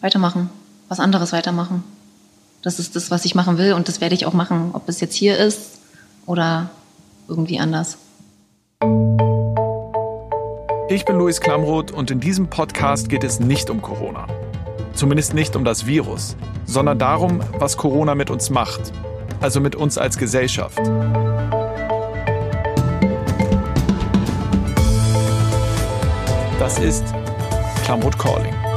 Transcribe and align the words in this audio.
weitermachen, 0.00 0.50
was 0.88 1.00
anderes 1.00 1.32
weitermachen. 1.32 1.84
Das 2.62 2.78
ist 2.78 2.96
das, 2.96 3.10
was 3.10 3.24
ich 3.24 3.34
machen 3.34 3.58
will 3.58 3.72
und 3.72 3.88
das 3.88 4.00
werde 4.00 4.14
ich 4.14 4.26
auch 4.26 4.32
machen, 4.32 4.70
ob 4.72 4.88
es 4.88 5.00
jetzt 5.00 5.14
hier 5.14 5.38
ist 5.38 5.78
oder 6.26 6.70
irgendwie 7.28 7.58
anders. 7.58 7.96
Ich 10.88 11.04
bin 11.04 11.16
Luis 11.16 11.40
Klamroth 11.40 11.92
und 11.92 12.10
in 12.10 12.20
diesem 12.20 12.48
Podcast 12.48 13.08
geht 13.08 13.24
es 13.24 13.40
nicht 13.40 13.70
um 13.70 13.80
Corona. 13.80 14.26
Zumindest 14.92 15.34
nicht 15.34 15.54
um 15.54 15.64
das 15.64 15.86
Virus, 15.86 16.36
sondern 16.66 16.98
darum, 16.98 17.40
was 17.58 17.76
Corona 17.76 18.14
mit 18.14 18.28
uns 18.28 18.50
macht. 18.50 18.92
Also 19.40 19.60
mit 19.60 19.76
uns 19.76 19.96
als 19.96 20.18
Gesellschaft. 20.18 20.78
Das 26.58 26.78
ist 26.78 27.04
Klamroth 27.84 28.18
Calling. 28.18 28.69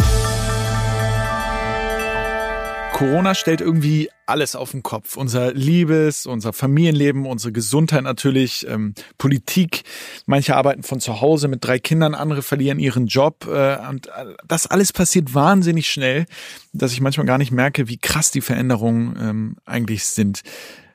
Corona 3.03 3.35
stellt 3.35 3.59
irgendwie 3.59 4.09
alles 4.27 4.55
auf 4.55 4.71
den 4.71 4.81
Kopf. 4.81 5.17
Unser 5.17 5.53
Liebes, 5.53 6.25
unser 6.25 6.53
Familienleben, 6.53 7.25
unsere 7.25 7.51
Gesundheit 7.51 8.03
natürlich, 8.03 8.65
ähm, 8.69 8.93
Politik. 9.17 9.83
Manche 10.25 10.55
arbeiten 10.55 10.83
von 10.83 11.01
zu 11.01 11.19
Hause 11.19 11.49
mit 11.49 11.65
drei 11.65 11.79
Kindern, 11.79 12.15
andere 12.15 12.41
verlieren 12.41 12.79
ihren 12.79 13.07
Job. 13.07 13.45
Äh, 13.45 13.77
und 13.89 14.07
äh, 14.07 14.35
das 14.47 14.67
alles 14.67 14.93
passiert 14.93 15.33
wahnsinnig 15.33 15.89
schnell, 15.89 16.27
dass 16.71 16.93
ich 16.93 17.01
manchmal 17.01 17.25
gar 17.25 17.37
nicht 17.37 17.51
merke, 17.51 17.89
wie 17.89 17.97
krass 17.97 18.31
die 18.31 18.39
Veränderungen 18.39 19.17
ähm, 19.21 19.55
eigentlich 19.65 20.05
sind. 20.05 20.41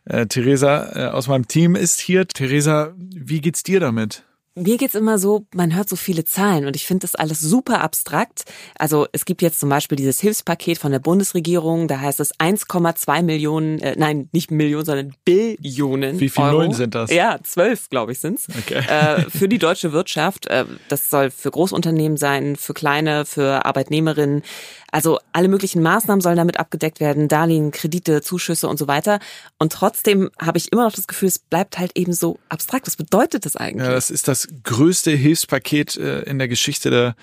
Äh, 0.06 0.28
Theresa 0.28 0.92
äh, 0.94 1.10
aus 1.10 1.28
meinem 1.28 1.46
Team 1.46 1.76
ist 1.76 2.00
hier. 2.00 2.26
Theresa, 2.26 2.94
wie 2.96 3.42
geht's 3.42 3.62
dir 3.64 3.80
damit? 3.80 4.24
Mir 4.58 4.76
geht's 4.76 4.94
immer 4.94 5.18
so, 5.18 5.46
man 5.54 5.74
hört 5.74 5.88
so 5.88 5.96
viele 5.96 6.24
Zahlen 6.24 6.66
und 6.66 6.76
ich 6.76 6.86
finde 6.86 7.02
das 7.02 7.14
alles 7.14 7.40
super 7.40 7.80
abstrakt. 7.80 8.44
Also 8.78 9.06
es 9.12 9.24
gibt 9.24 9.42
jetzt 9.42 9.60
zum 9.60 9.68
Beispiel 9.68 9.96
dieses 9.96 10.20
Hilfspaket 10.20 10.78
von 10.78 10.92
der 10.92 10.98
Bundesregierung, 10.98 11.88
da 11.88 12.00
heißt 12.00 12.20
es 12.20 12.34
1,2 12.34 13.22
Millionen, 13.22 13.78
äh, 13.80 13.94
nein, 13.96 14.28
nicht 14.32 14.50
Millionen, 14.50 14.84
sondern 14.84 15.14
Billionen. 15.24 16.18
Wie 16.20 16.28
viele. 16.28 16.52
Nullen 16.52 16.72
sind 16.72 16.94
das? 16.94 17.10
Ja, 17.10 17.38
zwölf, 17.42 17.88
glaube 17.90 18.12
ich, 18.12 18.20
sind's. 18.20 18.46
Okay. 18.58 18.82
Äh, 18.88 19.30
für 19.30 19.48
die 19.48 19.58
deutsche 19.58 19.92
Wirtschaft. 19.92 20.46
Äh, 20.46 20.64
das 20.88 21.10
soll 21.10 21.30
für 21.30 21.50
Großunternehmen 21.50 22.16
sein, 22.16 22.56
für 22.56 22.74
kleine, 22.74 23.24
für 23.24 23.64
Arbeitnehmerinnen. 23.64 24.42
Also 24.90 25.18
alle 25.32 25.48
möglichen 25.48 25.82
Maßnahmen 25.82 26.20
sollen 26.22 26.36
damit 26.36 26.58
abgedeckt 26.58 27.00
werden, 27.00 27.28
Darlehen, 27.28 27.70
Kredite, 27.70 28.22
Zuschüsse 28.22 28.68
und 28.68 28.78
so 28.78 28.88
weiter. 28.88 29.20
Und 29.58 29.72
trotzdem 29.72 30.30
habe 30.40 30.56
ich 30.58 30.72
immer 30.72 30.84
noch 30.84 30.92
das 30.92 31.06
Gefühl, 31.06 31.28
es 31.28 31.38
bleibt 31.38 31.78
halt 31.78 31.96
eben 31.96 32.12
so 32.14 32.38
abstrakt. 32.48 32.86
Was 32.86 32.96
bedeutet 32.96 33.44
das 33.44 33.56
eigentlich? 33.56 33.86
Ja, 33.86 33.92
das 33.92 34.10
ist 34.10 34.28
das 34.28 34.47
größte 34.62 35.10
Hilfspaket 35.12 35.96
äh, 35.96 36.22
in 36.22 36.38
der 36.38 36.48
Geschichte 36.48 36.90
der 36.90 37.16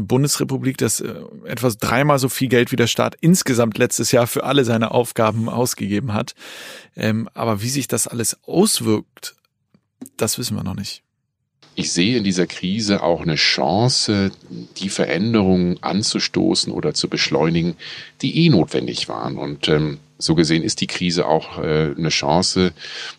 Bundesrepublik, 0.00 0.78
das 0.78 1.00
äh, 1.00 1.14
etwas 1.44 1.78
dreimal 1.78 2.18
so 2.18 2.28
viel 2.28 2.48
Geld 2.48 2.72
wie 2.72 2.76
der 2.76 2.86
Staat 2.86 3.16
insgesamt 3.20 3.78
letztes 3.78 4.12
Jahr 4.12 4.26
für 4.26 4.44
alle 4.44 4.64
seine 4.64 4.92
Aufgaben 4.92 5.48
ausgegeben 5.48 6.14
hat. 6.14 6.34
Ähm, 6.96 7.28
aber 7.34 7.62
wie 7.62 7.68
sich 7.68 7.88
das 7.88 8.06
alles 8.06 8.38
auswirkt, 8.44 9.34
das 10.16 10.38
wissen 10.38 10.56
wir 10.56 10.62
noch 10.62 10.76
nicht. 10.76 11.02
Ich 11.74 11.90
sehe 11.92 12.18
in 12.18 12.24
dieser 12.24 12.46
Krise 12.46 13.02
auch 13.02 13.22
eine 13.22 13.36
Chance, 13.36 14.30
die 14.76 14.90
Veränderungen 14.90 15.82
anzustoßen 15.82 16.70
oder 16.70 16.92
zu 16.92 17.08
beschleunigen, 17.08 17.76
die 18.20 18.44
eh 18.44 18.50
notwendig 18.50 19.08
waren. 19.08 19.38
Und 19.38 19.68
ähm, 19.68 19.98
so 20.22 20.34
gesehen 20.34 20.62
ist 20.62 20.80
die 20.80 20.86
Krise 20.86 21.26
auch 21.26 21.58
äh, 21.58 21.94
eine 21.96 22.08
Chance, 22.08 22.72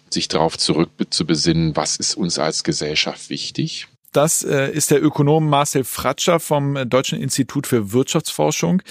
sich 0.10 0.28
darauf 0.28 0.58
zurückzubesinnen, 0.58 1.76
was 1.76 1.98
ist 1.98 2.16
uns 2.16 2.40
als 2.40 2.64
Gesellschaft 2.64 3.30
wichtig. 3.30 3.88
Das 4.12 4.44
äh, 4.44 4.72
ist 4.72 4.92
der 4.92 5.04
Ökonom 5.04 5.50
Marcel 5.50 5.84
Fratscher 5.84 6.40
vom 6.40 6.88
Deutschen 6.88 7.20
Institut 7.20 7.66
für 7.66 7.92
Wirtschaftsforschung. 7.92 8.82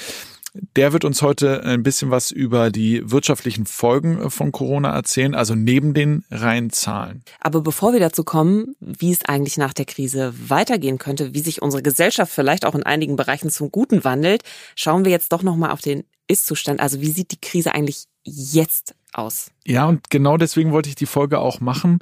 Der 0.77 0.93
wird 0.93 1.07
uns 1.07 1.23
heute 1.23 1.65
ein 1.65 1.83
bisschen 1.83 2.11
was 2.11 2.31
über 2.31 2.71
die 2.71 3.11
wirtschaftlichen 3.11 3.65
Folgen 3.65 4.29
von 4.31 4.53
Corona 4.53 4.95
erzählen, 4.95 5.35
also 5.35 5.55
neben 5.55 5.95
den 5.95 6.25
reinen 6.31 6.69
Zahlen. 6.69 7.23
Aber 7.41 7.63
bevor 7.63 7.95
wir 7.95 8.01
dazu 8.01 8.23
kommen, 8.23 8.77
wie 8.79 9.13
es 9.13 9.25
eigentlich 9.25 9.57
nach 9.57 9.73
der 9.73 9.87
Krise 9.87 10.35
weitergehen 10.49 10.99
könnte, 10.99 11.33
wie 11.33 11.41
sich 11.41 11.63
unsere 11.63 11.83
Gesellschaft 11.83 12.31
vielleicht 12.31 12.67
auch 12.67 12.75
in 12.75 12.83
einigen 12.83 13.17
Bereichen 13.17 13.49
zum 13.49 13.71
Guten 13.71 14.05
wandelt, 14.05 14.43
schauen 14.77 15.07
wir 15.07 15.13
jetzt 15.13 15.33
doch 15.33 15.43
nochmal 15.43 15.71
auf 15.71 15.81
den 15.81 16.05
Ist-Zustand. 16.33 16.81
Also 16.81 17.01
wie 17.01 17.11
sieht 17.11 17.31
die 17.31 17.41
Krise 17.41 17.75
eigentlich 17.75 18.07
jetzt 18.25 18.95
aus? 19.13 19.51
Ja, 19.67 19.87
und 19.87 20.11
genau 20.11 20.37
deswegen 20.37 20.73
wollte 20.73 20.89
ich 20.89 20.95
die 20.95 21.07
Folge 21.07 21.39
auch 21.39 21.61
machen 21.61 22.01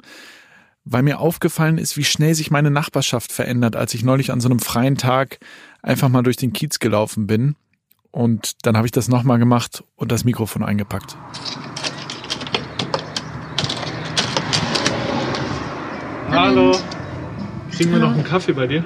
weil 0.83 1.03
mir 1.03 1.19
aufgefallen 1.19 1.77
ist, 1.77 1.97
wie 1.97 2.03
schnell 2.03 2.33
sich 2.33 2.51
meine 2.51 2.71
Nachbarschaft 2.71 3.31
verändert, 3.31 3.75
als 3.75 3.93
ich 3.93 4.03
neulich 4.03 4.31
an 4.31 4.41
so 4.41 4.49
einem 4.49 4.59
freien 4.59 4.97
Tag 4.97 5.39
einfach 5.81 6.09
mal 6.09 6.23
durch 6.23 6.37
den 6.37 6.53
Kiez 6.53 6.79
gelaufen 6.79 7.27
bin. 7.27 7.55
Und 8.11 8.65
dann 8.65 8.75
habe 8.75 8.87
ich 8.87 8.91
das 8.91 9.07
nochmal 9.07 9.39
gemacht 9.39 9.83
und 9.95 10.11
das 10.11 10.25
Mikrofon 10.25 10.63
eingepackt. 10.63 11.15
Hallo. 16.29 16.77
Kriegen 17.71 17.91
wir 17.91 17.99
noch 17.99 18.13
einen 18.13 18.23
Kaffee 18.23 18.53
bei 18.53 18.67
dir? 18.67 18.83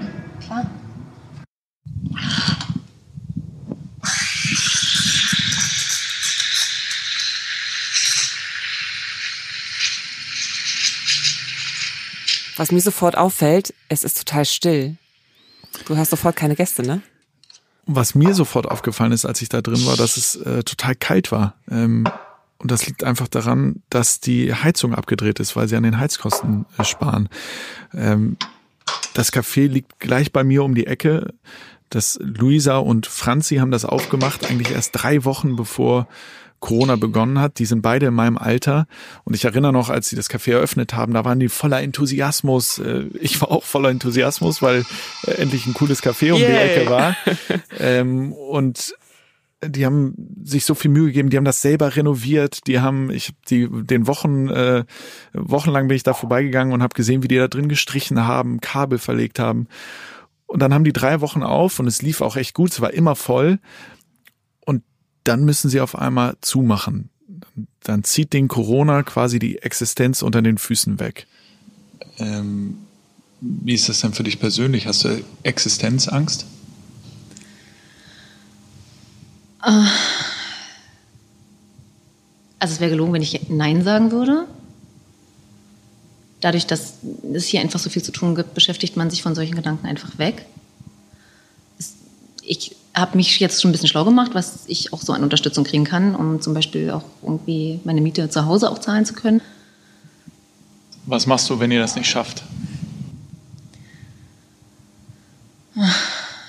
Was 12.66 12.72
mir 12.72 12.82
sofort 12.82 13.16
auffällt, 13.16 13.76
es 13.90 14.04
ist 14.04 14.18
total 14.18 14.44
still. 14.44 14.96
Du 15.86 15.98
hast 15.98 16.10
sofort 16.10 16.36
keine 16.36 16.56
Gäste, 16.56 16.82
ne? 16.82 17.04
Was 17.86 18.16
mir 18.16 18.34
sofort 18.34 18.66
aufgefallen 18.66 19.12
ist, 19.12 19.24
als 19.24 19.40
ich 19.44 19.50
da 19.50 19.62
drin 19.62 19.86
war, 19.86 19.96
dass 19.96 20.18
es 20.18 20.36
äh, 20.38 20.64
total 20.64 20.96
kalt 20.96 21.32
war. 21.32 21.54
Ähm, 21.70 22.10
und 22.58 22.72
das 22.72 22.88
liegt 22.88 23.04
einfach 23.04 23.28
daran, 23.28 23.84
dass 23.92 24.20
die 24.20 24.52
Heizung 24.52 24.96
abgedreht 24.96 25.40
ist, 25.40 25.56
weil 25.56 25.68
sie 25.68 25.76
an 25.76 25.84
den 25.84 26.00
Heizkosten 26.00 26.66
äh, 26.80 26.84
sparen. 26.84 27.30
Ähm, 27.94 28.36
das 29.14 29.32
Café 29.32 29.68
liegt 29.68 30.00
gleich 30.00 30.32
bei 30.32 30.44
mir 30.44 30.64
um 30.64 30.74
die 30.74 30.88
Ecke. 30.88 31.36
Das 31.92 32.18
Luisa 32.20 32.78
und 32.78 33.06
Franzi 33.06 33.58
haben 33.58 33.70
das 33.70 33.86
aufgemacht, 33.86 34.50
eigentlich 34.50 34.72
erst 34.72 34.90
drei 34.94 35.24
Wochen 35.24 35.56
bevor 35.56 36.08
Corona 36.60 36.96
begonnen 36.96 37.40
hat. 37.40 37.60
Die 37.60 37.66
sind 37.66 37.82
beide 37.82 38.08
in 38.08 38.14
meinem 38.14 38.38
Alter. 38.38 38.88
Und 39.24 39.36
ich 39.36 39.46
erinnere 39.46 39.74
noch, 39.74 39.90
als 39.90 40.10
sie 40.10 40.16
das 40.16 40.30
Café 40.30 40.54
eröffnet 40.54 40.94
haben, 40.94 41.14
da 41.14 41.26
waren 41.26 41.40
die 41.40 41.50
voller 41.50 41.82
Enthusiasmus. 41.82 42.80
Äh, 42.80 43.06
Ich 43.20 43.40
war 43.42 43.52
auch 43.52 43.64
voller 43.64 43.90
Enthusiasmus, 43.90 44.62
weil 44.62 44.86
äh, 45.28 45.32
endlich 45.32 45.66
ein 45.68 45.74
cooles 45.74 46.02
Café 46.02 46.32
um 46.32 46.40
die 46.40 46.44
Yay. 46.44 46.76
Ecke 46.76 46.90
war. 46.90 47.16
Ähm, 47.78 48.32
und 48.32 48.96
die 49.64 49.86
haben 49.86 50.14
sich 50.44 50.66
so 50.66 50.76
viel 50.76 50.92
Mühe 50.92 51.08
gegeben, 51.08 51.30
die 51.30 51.38
haben 51.38 51.46
das 51.46 51.62
selber 51.62 51.96
renoviert, 51.96 52.68
die 52.68 52.80
haben, 52.80 53.10
ich 53.10 53.34
die 53.50 53.68
den 53.70 54.08
Wochen, 54.08 54.50
äh, 54.50 54.84
wochenlang 55.34 55.88
bin 55.88 55.96
ich 55.96 56.04
da 56.04 56.14
vorbeigegangen 56.14 56.74
und 56.74 56.84
habe 56.84 56.96
gesehen, 56.96 57.24
wie 57.24 57.28
die 57.28 57.38
da 57.38 57.48
drin 57.48 57.70
gestrichen 57.70 58.26
haben, 58.26 58.62
Kabel 58.62 58.98
verlegt 59.00 59.40
haben. 59.40 59.68
Und 60.46 60.62
dann 60.62 60.74
haben 60.74 60.84
die 60.84 60.94
drei 60.94 61.22
Wochen 61.22 61.44
auf 61.44 61.80
und 61.80 61.88
es 61.88 62.02
lief 62.02 62.22
auch 62.22 62.36
echt 62.36 62.54
gut, 62.54 62.72
es 62.72 62.82
war 62.82 62.94
immer 62.94 63.16
voll. 63.16 63.60
Dann 65.26 65.44
müssen 65.44 65.70
sie 65.70 65.82
auf 65.82 65.98
einmal 65.98 66.38
zumachen. 66.40 67.10
Dann 67.84 68.04
zieht 68.06 68.32
den 68.32 68.48
Corona 68.48 69.04
quasi 69.04 69.40
die 69.40 69.58
Existenz 69.58 70.22
unter 70.22 70.42
den 70.42 70.58
Füßen 70.58 71.00
weg. 71.00 71.28
Ähm, 72.20 72.78
wie 73.42 73.74
ist 73.74 73.90
das 73.90 74.00
denn 74.00 74.14
für 74.14 74.24
dich 74.24 74.40
persönlich? 74.40 74.88
Hast 74.88 75.04
du 75.04 75.22
Existenzangst? 75.44 76.46
Also 82.60 82.74
es 82.74 82.80
wäre 82.80 82.92
gelogen, 82.92 83.14
wenn 83.14 83.22
ich 83.22 83.50
Nein 83.50 83.84
sagen 83.84 84.12
würde. 84.12 84.48
Dadurch, 86.40 86.68
dass 86.68 86.96
es 87.34 87.46
hier 87.46 87.62
einfach 87.62 87.80
so 87.80 87.90
viel 87.90 88.04
zu 88.04 88.12
tun 88.12 88.36
gibt, 88.36 88.54
beschäftigt 88.54 88.96
man 88.96 89.10
sich 89.10 89.24
von 89.24 89.34
solchen 89.34 89.56
Gedanken 89.56 89.88
einfach 89.88 90.20
weg. 90.20 90.46
Ich 92.44 92.76
habe 92.96 93.18
mich 93.18 93.40
jetzt 93.40 93.62
schon 93.62 93.70
ein 93.70 93.72
bisschen 93.74 93.90
schlau 93.90 94.06
gemacht, 94.06 94.32
was 94.34 94.64
ich 94.68 94.94
auch 94.94 95.02
so 95.02 95.12
an 95.14 95.22
Unterstützung 95.22 95.66
kriegen 95.66 95.84
kann, 95.84 96.16
um 96.16 96.42
zum 96.42 96.54
Beispiel 96.54 96.92
auch 96.92 97.04
irgendwie 97.22 97.80
meine 97.84 98.02
Miete 98.02 98.30
zu 98.30 98.46
Hause 98.46 98.72
auch 98.72 98.80
zahlen 98.80 99.06
zu 99.06 99.14
können. 99.14 99.42
Was 101.06 101.28
machst 101.28 101.50
du, 101.50 101.60
wenn 101.60 101.72
ihr 101.72 101.80
das 101.80 101.96
nicht 101.96 102.10
schafft? 102.10 102.44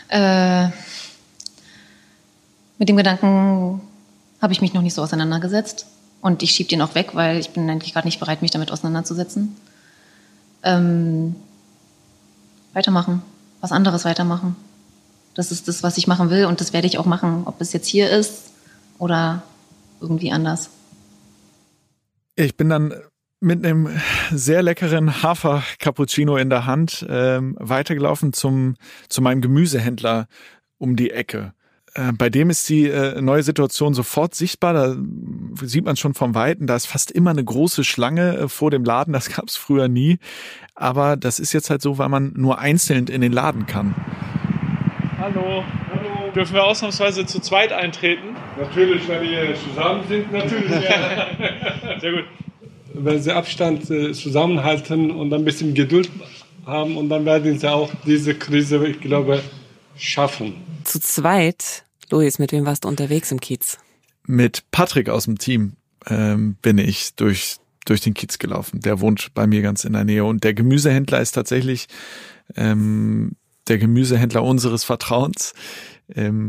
Äh, 0.08 0.68
mit 2.78 2.88
dem 2.88 2.96
Gedanken 2.96 3.80
habe 4.40 4.52
ich 4.52 4.60
mich 4.60 4.72
noch 4.72 4.82
nicht 4.82 4.94
so 4.94 5.02
auseinandergesetzt. 5.02 5.86
Und 6.20 6.42
ich 6.42 6.52
schiebe 6.52 6.68
den 6.68 6.80
auch 6.80 6.94
weg, 6.94 7.10
weil 7.14 7.38
ich 7.38 7.50
bin 7.50 7.68
eigentlich 7.68 7.92
gerade 7.92 8.06
nicht 8.06 8.20
bereit, 8.20 8.40
mich 8.40 8.50
damit 8.50 8.70
auseinanderzusetzen. 8.70 9.56
Ähm, 10.62 11.34
weitermachen. 12.72 13.22
Was 13.60 13.72
anderes 13.72 14.04
weitermachen. 14.04 14.56
Das 15.36 15.52
ist 15.52 15.68
das, 15.68 15.82
was 15.82 15.98
ich 15.98 16.06
machen 16.06 16.30
will 16.30 16.46
und 16.46 16.60
das 16.60 16.72
werde 16.72 16.86
ich 16.86 16.98
auch 16.98 17.04
machen, 17.04 17.42
ob 17.44 17.60
es 17.60 17.72
jetzt 17.74 17.86
hier 17.86 18.10
ist 18.10 18.50
oder 18.98 19.42
irgendwie 20.00 20.32
anders. 20.32 20.70
Ich 22.36 22.56
bin 22.56 22.70
dann 22.70 22.94
mit 23.40 23.64
einem 23.64 23.90
sehr 24.32 24.62
leckeren 24.62 25.22
Hafer-Cappuccino 25.22 26.38
in 26.38 26.48
der 26.48 26.64
Hand 26.64 27.04
ähm, 27.08 27.54
weitergelaufen 27.60 28.32
zum, 28.32 28.76
zu 29.10 29.20
meinem 29.20 29.42
Gemüsehändler 29.42 30.26
um 30.78 30.96
die 30.96 31.10
Ecke. 31.10 31.52
Äh, 31.92 32.12
bei 32.12 32.30
dem 32.30 32.48
ist 32.48 32.66
die 32.70 32.88
äh, 32.88 33.20
neue 33.20 33.42
Situation 33.42 33.92
sofort 33.92 34.34
sichtbar. 34.34 34.72
Da 34.72 34.96
sieht 35.62 35.84
man 35.84 35.96
schon 35.96 36.14
vom 36.14 36.34
Weiten, 36.34 36.66
da 36.66 36.76
ist 36.76 36.86
fast 36.86 37.10
immer 37.10 37.30
eine 37.30 37.44
große 37.44 37.84
Schlange 37.84 38.36
äh, 38.36 38.48
vor 38.48 38.70
dem 38.70 38.84
Laden. 38.84 39.12
Das 39.12 39.28
gab 39.28 39.48
es 39.48 39.56
früher 39.56 39.88
nie. 39.88 40.18
Aber 40.74 41.16
das 41.16 41.38
ist 41.38 41.52
jetzt 41.52 41.68
halt 41.68 41.82
so, 41.82 41.98
weil 41.98 42.08
man 42.08 42.32
nur 42.36 42.58
einzeln 42.58 43.06
in 43.06 43.20
den 43.20 43.32
Laden 43.32 43.66
kann. 43.66 43.94
Hallo. 45.26 45.64
Hallo. 45.90 46.30
Dürfen 46.36 46.54
wir 46.54 46.64
ausnahmsweise 46.64 47.26
zu 47.26 47.40
zweit 47.40 47.72
eintreten? 47.72 48.36
Natürlich, 48.60 49.08
wenn 49.08 49.22
wir 49.22 49.56
zusammen 49.56 50.04
sind, 50.06 50.30
natürlich. 50.30 50.70
Ja. 50.70 51.98
Sehr 52.00 52.12
gut. 52.12 52.24
Wenn 52.94 53.20
sie 53.20 53.32
Abstand 53.32 53.90
äh, 53.90 54.12
zusammenhalten 54.12 55.10
und 55.10 55.34
ein 55.34 55.44
bisschen 55.44 55.74
Geduld 55.74 56.12
haben 56.64 56.96
und 56.96 57.08
dann 57.08 57.24
werden 57.24 57.58
sie 57.58 57.68
auch 57.68 57.90
diese 58.06 58.36
Krise, 58.36 58.86
ich 58.86 59.00
glaube, 59.00 59.42
schaffen. 59.96 60.54
Zu 60.84 61.00
zweit? 61.00 61.82
Luis, 62.08 62.38
mit 62.38 62.52
wem 62.52 62.64
warst 62.64 62.84
du 62.84 62.88
unterwegs 62.88 63.32
im 63.32 63.40
Kiez? 63.40 63.78
Mit 64.28 64.62
Patrick 64.70 65.08
aus 65.08 65.24
dem 65.24 65.38
Team 65.38 65.72
ähm, 66.08 66.54
bin 66.62 66.78
ich 66.78 67.16
durch, 67.16 67.56
durch 67.84 68.00
den 68.00 68.14
Kiez 68.14 68.38
gelaufen. 68.38 68.78
Der 68.78 69.00
wohnt 69.00 69.34
bei 69.34 69.48
mir 69.48 69.62
ganz 69.62 69.84
in 69.84 69.94
der 69.94 70.04
Nähe. 70.04 70.24
Und 70.24 70.44
der 70.44 70.54
Gemüsehändler 70.54 71.20
ist 71.20 71.32
tatsächlich 71.32 71.88
ähm, 72.54 73.32
der 73.68 73.78
Gemüsehändler 73.78 74.42
unseres 74.42 74.84
Vertrauens. 74.84 75.54
Ähm, 76.14 76.48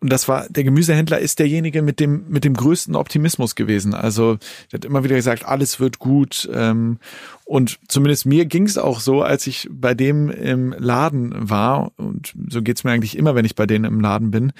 und 0.00 0.10
das 0.10 0.28
war, 0.28 0.48
der 0.48 0.64
Gemüsehändler 0.64 1.18
ist 1.18 1.38
derjenige 1.38 1.82
mit 1.82 2.00
dem, 2.00 2.24
mit 2.28 2.44
dem 2.44 2.54
größten 2.54 2.96
Optimismus 2.96 3.54
gewesen. 3.54 3.92
Also, 3.92 4.38
der 4.72 4.78
hat 4.78 4.84
immer 4.86 5.04
wieder 5.04 5.16
gesagt, 5.16 5.44
alles 5.44 5.78
wird 5.78 5.98
gut. 5.98 6.48
Ähm, 6.54 6.98
und 7.44 7.78
zumindest 7.86 8.24
mir 8.24 8.46
ging 8.46 8.64
es 8.64 8.78
auch 8.78 9.00
so, 9.00 9.22
als 9.22 9.46
ich 9.46 9.68
bei 9.70 9.92
dem 9.92 10.30
im 10.30 10.72
Laden 10.72 11.32
war, 11.34 11.92
und 11.96 12.32
so 12.48 12.62
geht's 12.62 12.82
mir 12.82 12.92
eigentlich 12.92 13.18
immer, 13.18 13.34
wenn 13.34 13.44
ich 13.44 13.54
bei 13.54 13.66
denen 13.66 13.84
im 13.84 14.00
Laden 14.00 14.30
bin, 14.30 14.52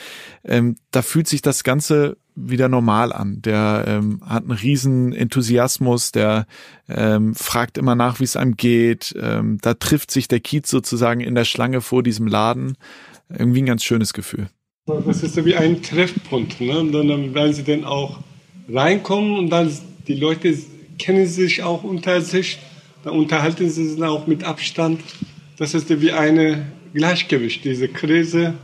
ähm, 0.45 0.77
da 0.91 1.01
fühlt 1.01 1.27
sich 1.27 1.41
das 1.41 1.65
Ganze 1.65 2.19
wieder 2.35 2.69
normal 2.69 3.11
an. 3.13 3.41
Der 3.41 3.85
ähm, 3.87 4.21
hat 4.27 4.43
einen 4.43 4.53
riesen 4.53 5.15
Enthusiasmus, 5.15 6.13
der 6.13 6.47
ähm, 6.87 7.35
fragt 7.35 7.79
immer 7.79 7.95
nach, 7.95 8.21
wie 8.21 8.25
es 8.25 8.37
einem 8.37 8.57
geht. 8.57 9.15
Ähm, 9.19 9.59
da 9.63 9.73
trifft 9.73 10.11
sich 10.11 10.29
der 10.29 10.41
Kiez 10.41 10.69
sozusagen 10.69 11.21
in 11.21 11.35
der 11.35 11.45
Schlange 11.45 11.81
vor 11.81 12.03
diesem 12.03 12.27
Laden. 12.27 12.77
Irgendwie 13.31 13.63
ein 13.63 13.67
ganz 13.67 13.85
schönes 13.85 14.13
Gefühl. 14.13 14.49
Das 15.07 15.23
ist 15.23 15.35
so 15.35 15.45
wie 15.45 15.55
ein 15.55 15.83
Treffpunkt. 15.83 16.61
Ne? 16.61 16.79
Und 16.79 16.93
dann 16.93 17.35
werden 17.35 17.53
sie 17.53 17.65
dann 17.65 17.85
auch 17.85 18.19
reinkommen 18.69 19.39
und 19.39 19.51
dann 19.51 19.71
die 20.07 20.15
Leute 20.15 20.57
kennen 20.99 21.27
sich 21.27 21.63
auch 21.63 21.83
unter 21.83 22.21
sich, 22.21 22.59
dann 23.05 23.15
unterhalten 23.15 23.71
sie 23.71 23.89
sich 23.89 24.03
auch 24.03 24.27
mit 24.27 24.45
Abstand. 24.45 25.01
Das 25.57 25.75
ist 25.75 25.89
wie 26.01 26.13
eine 26.13 26.67
Gleichgewicht. 26.95 27.65
Diese 27.65 27.89
Krise 27.89 28.55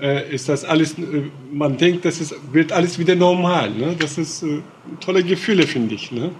äh, 0.00 0.32
ist 0.34 0.48
das 0.48 0.64
alles, 0.64 0.98
äh, 0.98 1.22
man 1.52 1.76
denkt, 1.76 2.04
das 2.04 2.20
ist, 2.20 2.34
wird 2.52 2.72
alles 2.72 2.98
wieder 2.98 3.14
normal. 3.14 3.70
Ne? 3.70 3.96
Das 3.98 4.18
ist 4.18 4.42
äh, 4.42 4.60
tolle 5.00 5.22
Gefühle, 5.22 5.66
finde 5.66 5.94
ich. 5.94 6.12
Ne? 6.12 6.30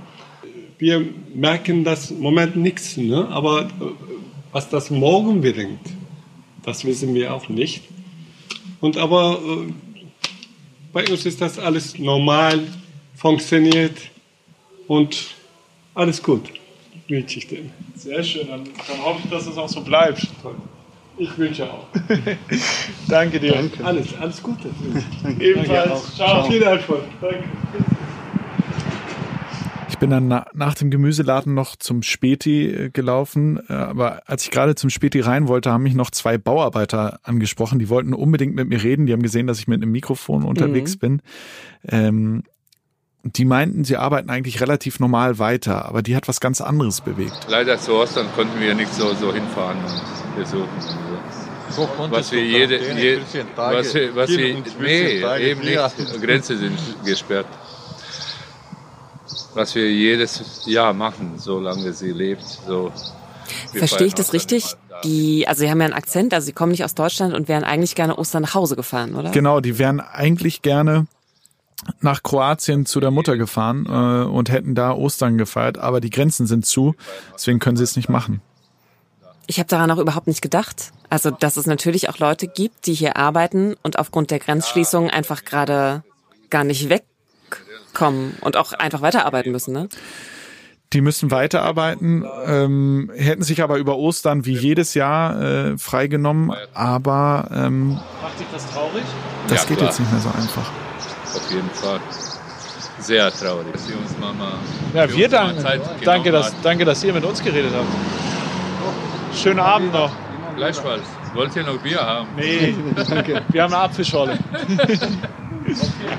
Wir 0.79 1.05
merken 1.34 1.84
das 1.84 2.11
im 2.11 2.20
Moment 2.20 2.56
nichts, 2.56 2.96
ne? 2.96 3.29
aber 3.29 3.62
äh, 3.62 3.67
was 4.52 4.69
das 4.69 4.90
morgen 4.90 5.40
bringt, 5.40 5.81
das 6.62 6.84
wissen 6.84 7.14
wir 7.14 7.34
auch 7.34 7.49
nicht. 7.49 7.82
Und 8.86 8.96
aber 8.98 9.40
äh, 9.44 9.72
bei 10.92 11.04
uns 11.08 11.26
ist 11.26 11.40
das 11.40 11.58
alles 11.58 11.98
normal, 11.98 12.60
funktioniert 13.16 13.96
und 14.86 15.34
alles 15.92 16.22
gut, 16.22 16.42
wünsche 17.08 17.40
ich 17.40 17.48
denen. 17.48 17.72
Sehr 17.96 18.22
schön, 18.22 18.46
dann, 18.46 18.62
dann 18.62 19.04
hoffe 19.04 19.22
ich, 19.24 19.30
dass 19.30 19.48
es 19.48 19.58
auch 19.58 19.68
so 19.68 19.80
bleibt. 19.80 20.24
Ich 21.18 21.36
wünsche 21.36 21.64
auch. 21.64 21.88
Danke 23.08 23.40
dir. 23.40 23.54
Danke. 23.54 23.84
Alles, 23.84 24.06
alles 24.20 24.40
Gute. 24.40 24.70
Ebenfalls. 25.40 26.14
Ciao. 26.14 26.44
Viel 26.48 26.62
Erfolg. 26.62 27.02
Danke. 27.20 27.42
Ich 29.96 30.00
bin 30.00 30.10
dann 30.10 30.28
na, 30.28 30.46
nach 30.52 30.75
dem 30.75 30.90
Gemüseladen 30.90 31.54
noch 31.54 31.75
zum 31.75 32.02
Späti 32.02 32.66
äh, 32.66 32.90
gelaufen, 32.90 33.58
äh, 33.70 33.72
aber 33.72 34.25
als 34.26 34.44
ich 34.44 34.50
gerade 34.50 34.75
zum 34.75 34.90
Späti 34.90 35.20
rein 35.20 35.48
wollte, 35.48 35.72
haben 35.72 35.84
mich 35.84 35.94
noch 35.94 36.10
zwei 36.10 36.37
Bauarbeiter 36.37 37.19
angesprochen. 37.22 37.78
Die 37.78 37.88
wollten 37.88 38.12
unbedingt 38.12 38.54
mit 38.54 38.69
mir 38.69 38.82
reden. 38.82 39.06
Die 39.06 39.14
haben 39.14 39.22
gesehen, 39.22 39.46
dass 39.46 39.58
ich 39.58 39.69
mit 39.69 39.81
einem 39.81 39.93
Mikrofon 39.93 40.43
unterwegs 40.44 40.96
mhm. 40.96 40.98
bin. 40.98 41.22
Ähm, 41.88 42.43
die 43.22 43.46
meinten, 43.46 43.84
sie 43.84 43.96
arbeiten 43.96 44.28
eigentlich 44.28 44.60
relativ 44.60 45.00
normal 45.00 45.38
weiter, 45.38 45.87
aber 45.87 46.02
die 46.02 46.14
hat 46.14 46.28
was 46.28 46.40
ganz 46.40 46.60
anderes 46.60 47.00
bewegt. 47.00 47.46
Leider 47.48 47.78
zu 47.78 47.94
Ostern 47.94 48.26
konnten 48.37 48.60
wir 48.60 48.75
nicht 48.75 48.93
so, 48.93 49.14
so 49.14 49.32
hinfahren 49.32 49.78
und 49.78 50.37
besuchen. 50.37 50.69
So 51.70 51.88
was 52.10 52.32
wir 52.32 52.44
jede, 52.44 52.76
je, 53.00 53.19
was 53.56 53.94
wir, 53.94 54.14
was 54.14 54.28
wir, 54.28 54.62
nee, 54.78 55.22
eben 55.40 55.62
nicht. 55.62 56.22
Grenzen 56.22 56.58
sind 56.58 56.78
gesperrt 57.02 57.46
was 59.55 59.75
wir 59.75 59.90
jedes 59.90 60.62
Jahr 60.67 60.93
machen, 60.93 61.34
solange 61.37 61.93
sie 61.93 62.12
lebt. 62.12 62.44
So. 62.67 62.93
Verstehe 63.75 64.06
ich 64.06 64.14
das 64.14 64.32
richtig? 64.32 64.75
Die, 65.05 65.46
also 65.46 65.61
sie 65.61 65.70
haben 65.70 65.81
ja 65.81 65.87
einen 65.87 65.94
Akzent, 65.94 66.32
also 66.32 66.46
sie 66.46 66.52
kommen 66.52 66.73
nicht 66.73 66.84
aus 66.84 66.94
Deutschland 66.94 67.34
und 67.34 67.49
wären 67.49 67.64
eigentlich 67.64 67.94
gerne 67.94 68.17
Ostern 68.17 68.43
nach 68.43 68.55
Hause 68.55 68.76
gefahren, 68.76 69.14
oder? 69.14 69.31
Genau, 69.31 69.61
die 69.61 69.78
wären 69.78 70.00
eigentlich 70.00 70.62
gerne 70.62 71.06
nach 72.00 72.23
Kroatien 72.23 72.87
zu 72.87 73.00
der 73.00 73.11
Mutter 73.11 73.37
gefahren 73.37 73.87
äh, 73.87 74.26
und 74.26 74.50
hätten 74.50 74.75
da 74.75 74.93
Ostern 74.93 75.37
gefeiert, 75.37 75.79
aber 75.79 76.00
die 76.00 76.11
Grenzen 76.11 76.46
sind 76.46 76.64
zu, 76.64 76.94
deswegen 77.34 77.58
können 77.58 77.76
sie 77.76 77.84
es 77.84 77.96
nicht 77.96 78.08
machen. 78.08 78.40
Ich 79.46 79.58
habe 79.58 79.69
daran 79.69 79.90
auch 79.90 79.99
überhaupt 79.99 80.26
nicht 80.26 80.43
gedacht. 80.43 80.93
Also, 81.08 81.31
dass 81.31 81.56
es 81.56 81.67
natürlich 81.67 82.08
auch 82.08 82.19
Leute 82.19 82.49
gibt, 82.49 82.87
die 82.87 82.94
hier 82.94 83.17
arbeiten 83.17 83.76
und 83.84 83.99
aufgrund 83.99 84.32
der 84.32 84.40
Grenzschließung 84.40 85.08
einfach 85.08 85.44
gerade 85.44 86.02
gar 86.50 86.64
nicht 86.64 86.88
weg 86.88 87.05
kommen 87.94 88.37
und 88.40 88.56
auch 88.56 88.72
einfach 88.75 89.00
weiterarbeiten 89.02 89.52
müssen, 89.52 89.72
ne? 89.72 89.88
Die 90.93 91.00
müssen 91.00 91.32
weiterarbeiten, 91.32 92.25
ähm, 92.46 93.10
hätten 93.16 93.43
sich 93.43 93.60
aber 93.62 93.76
über 93.78 93.96
Ostern 93.96 94.46
wie 94.46 94.54
jedes 94.54 94.94
Jahr 94.94 95.40
äh, 95.43 95.78
freigenommen, 95.78 96.52
aber 96.75 97.48
ähm, 97.52 97.94
macht 98.22 98.38
dich 98.38 98.46
das 98.52 98.70
traurig? 98.70 99.02
Das 99.48 99.62
Ja, 99.62 99.69
geht 99.69 99.78
klar. 99.78 99.90
jetzt 99.90 99.98
nicht 99.98 100.12
mehr 100.12 100.20
so 100.20 100.28
einfach. 100.28 100.70
Auf 101.34 101.50
jeden 101.50 101.70
Fall. 101.70 101.98
Sehr 103.00 103.31
traurig, 103.32 103.66
dass 103.72 103.87
sie 103.87 103.94
uns 103.94 104.16
mal, 104.19 104.32
mal 104.32 104.52
Ja, 104.94 105.08
wir 105.12 105.25
uns 105.25 105.32
mal 105.32 105.46
danken. 105.46 105.60
Zeit 105.60 105.81
Danke 106.04 106.31
dass, 106.31 106.46
hat. 106.46 106.54
danke, 106.62 106.84
dass 106.84 107.02
ihr 107.04 107.12
mit 107.12 107.25
uns 107.25 107.43
geredet 107.43 107.72
habt. 107.75 109.37
Schönen 109.37 109.58
Abend 109.60 109.93
noch. 109.93 110.12
Gleichfalls. 110.56 111.02
Wollt 111.34 111.54
ihr 111.56 111.64
noch 111.64 111.76
Bier 111.78 112.00
haben? 112.00 112.28
Nee, 112.37 112.75
wir 113.50 113.62
haben 113.62 113.75
eine 113.75 113.82
Apfelschorle. 113.82 114.38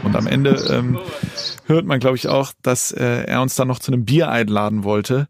Und 0.03 0.15
am 0.15 0.27
Ende 0.27 0.51
ähm, 0.69 0.99
hört 1.65 1.85
man, 1.85 1.99
glaube 1.99 2.17
ich, 2.17 2.27
auch, 2.27 2.53
dass 2.61 2.91
äh, 2.91 3.23
er 3.25 3.41
uns 3.41 3.55
dann 3.55 3.67
noch 3.67 3.79
zu 3.79 3.91
einem 3.91 4.05
Bier 4.05 4.29
einladen 4.29 4.83
wollte. 4.83 5.27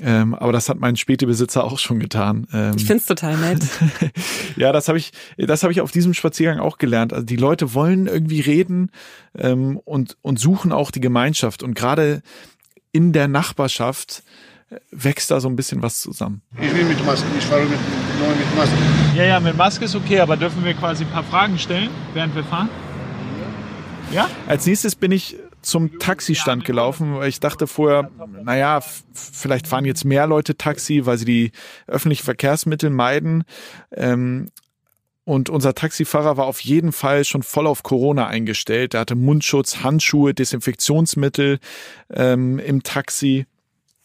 Ähm, 0.00 0.34
aber 0.34 0.52
das 0.52 0.68
hat 0.68 0.78
mein 0.78 0.96
Spätebesitzer 0.96 1.62
auch 1.64 1.78
schon 1.78 2.00
getan. 2.00 2.46
Ähm, 2.52 2.72
Ich 2.76 2.84
find's 2.84 3.06
total 3.06 3.36
nett. 3.36 3.62
ja, 4.56 4.72
das 4.72 4.88
habe 4.88 4.98
ich, 4.98 5.12
das 5.36 5.62
habe 5.62 5.72
ich 5.72 5.80
auf 5.80 5.92
diesem 5.92 6.14
Spaziergang 6.14 6.58
auch 6.58 6.78
gelernt. 6.78 7.12
Also 7.12 7.24
die 7.24 7.36
Leute 7.36 7.74
wollen 7.74 8.06
irgendwie 8.06 8.40
reden 8.40 8.90
ähm, 9.38 9.78
und 9.84 10.16
und 10.22 10.38
suchen 10.40 10.72
auch 10.72 10.90
die 10.90 11.00
Gemeinschaft. 11.00 11.62
Und 11.62 11.74
gerade 11.74 12.22
in 12.92 13.12
der 13.12 13.28
Nachbarschaft 13.28 14.24
äh, 14.70 14.76
wächst 14.90 15.30
da 15.30 15.38
so 15.40 15.48
ein 15.48 15.54
bisschen 15.56 15.82
was 15.82 16.00
zusammen. 16.00 16.42
Ich 16.60 16.74
will 16.74 16.84
mit 16.84 17.04
Maske, 17.04 17.26
ich 17.38 17.44
fahre 17.44 17.62
mit, 17.62 17.70
mit 17.70 18.56
Maske. 18.56 18.74
Ja, 19.16 19.24
ja, 19.24 19.40
mit 19.40 19.56
Maske 19.56 19.84
ist 19.84 19.94
okay, 19.94 20.18
aber 20.20 20.36
dürfen 20.36 20.64
wir 20.64 20.74
quasi 20.74 21.04
ein 21.04 21.10
paar 21.10 21.24
Fragen 21.24 21.58
stellen, 21.58 21.90
während 22.14 22.34
wir 22.34 22.42
fahren? 22.44 22.68
Ja? 24.12 24.28
Als 24.46 24.66
nächstes 24.66 24.94
bin 24.94 25.12
ich 25.12 25.36
zum 25.62 25.98
Taxistand 25.98 26.64
gelaufen, 26.64 27.16
weil 27.16 27.28
ich 27.28 27.40
dachte 27.40 27.66
vorher, 27.66 28.10
naja, 28.42 28.80
vielleicht 29.12 29.66
fahren 29.66 29.84
jetzt 29.84 30.04
mehr 30.04 30.26
Leute 30.26 30.56
Taxi, 30.56 31.06
weil 31.06 31.18
sie 31.18 31.24
die 31.24 31.52
öffentlichen 31.86 32.24
Verkehrsmittel 32.24 32.90
meiden. 32.90 33.44
Ähm, 33.92 34.50
und 35.24 35.48
unser 35.48 35.74
Taxifahrer 35.74 36.36
war 36.36 36.44
auf 36.44 36.60
jeden 36.60 36.92
Fall 36.92 37.24
schon 37.24 37.42
voll 37.42 37.66
auf 37.66 37.82
Corona 37.82 38.26
eingestellt. 38.26 38.92
Er 38.94 39.00
hatte 39.00 39.14
Mundschutz, 39.14 39.82
Handschuhe, 39.82 40.34
Desinfektionsmittel 40.34 41.60
ähm, 42.12 42.58
im 42.58 42.82
Taxi. 42.82 43.46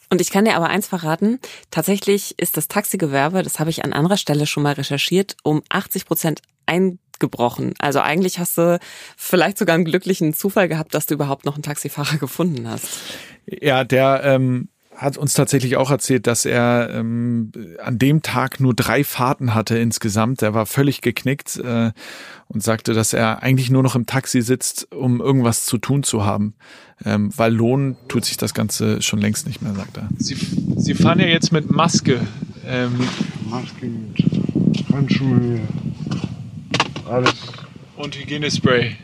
Und 0.10 0.22
ich 0.22 0.32
kann 0.32 0.46
dir 0.46 0.56
aber 0.56 0.70
eins 0.70 0.88
verraten, 0.88 1.40
tatsächlich 1.70 2.40
ist 2.40 2.58
das 2.58 2.68
Taxigewerbe, 2.68 3.44
das 3.44 3.60
habe 3.60 3.70
ich 3.70 3.84
an 3.84 3.94
anderer 3.94 4.18
Stelle 4.18 4.48
schon 4.48 4.64
mal 4.64 4.74
recherchiert, 4.74 5.36
um 5.44 5.62
80 5.70 6.06
Prozent 6.06 6.42
eingebrochen. 7.20 7.74
Also 7.80 8.00
eigentlich 8.00 8.40
hast 8.40 8.58
du 8.58 8.80
vielleicht 9.18 9.58
sogar 9.58 9.76
einen 9.76 9.86
glücklichen 9.86 10.34
Zufall 10.34 10.68
gehabt, 10.68 10.94
dass 10.94 11.06
du 11.06 11.14
überhaupt 11.14 11.46
noch 11.46 11.56
einen 11.56 11.64
Taxifahrer 11.64 12.18
gefunden 12.20 12.68
hast. 12.68 12.88
Ja, 13.46 13.84
der 13.84 14.22
ähm, 14.24 14.70
hat 14.96 15.18
uns 15.18 15.34
tatsächlich 15.34 15.78
auch 15.78 15.92
erzählt, 15.92 16.28
dass 16.28 16.46
er 16.46 16.90
ähm, 16.94 17.52
an 17.84 17.98
dem 17.98 18.22
Tag 18.22 18.60
nur 18.60 18.74
drei 18.74 19.04
Fahrten 19.04 19.54
hatte 19.54 19.78
insgesamt. 19.78 20.42
Er 20.42 20.54
war 20.54 20.66
völlig 20.66 21.02
geknickt 21.02 21.58
äh, 21.58 21.92
und 22.48 22.64
sagte, 22.64 22.94
dass 22.94 23.14
er 23.14 23.42
eigentlich 23.42 23.70
nur 23.70 23.82
noch 23.82 23.96
im 23.96 24.06
Taxi 24.06 24.42
sitzt, 24.42 24.92
um 24.94 25.22
irgendwas 25.22 25.66
zu 25.66 25.78
tun 25.78 26.04
zu 26.04 26.26
haben. 26.26 26.54
Ähm, 27.06 27.32
weil 27.36 27.54
Lohn 27.54 27.96
tut 28.10 28.26
sich 28.26 28.36
das 28.36 28.54
Ganze 28.54 29.02
schon 29.02 29.20
längst 29.20 29.48
nicht 29.48 29.62
mehr, 29.62 29.74
sagt 29.74 29.98
er. 29.98 30.10
Sie, 30.18 30.36
Sie 30.76 30.94
fahren 30.94 31.20
ja 31.20 31.28
jetzt 31.28 31.54
mit 31.54 31.72
Maske. 31.72 32.20
Ähm, 32.66 33.00
Masken, 33.50 34.14
Handschuhe, 34.92 35.62
alles 37.10 37.34
und 38.00 38.16
Hygienespray. 38.16 38.96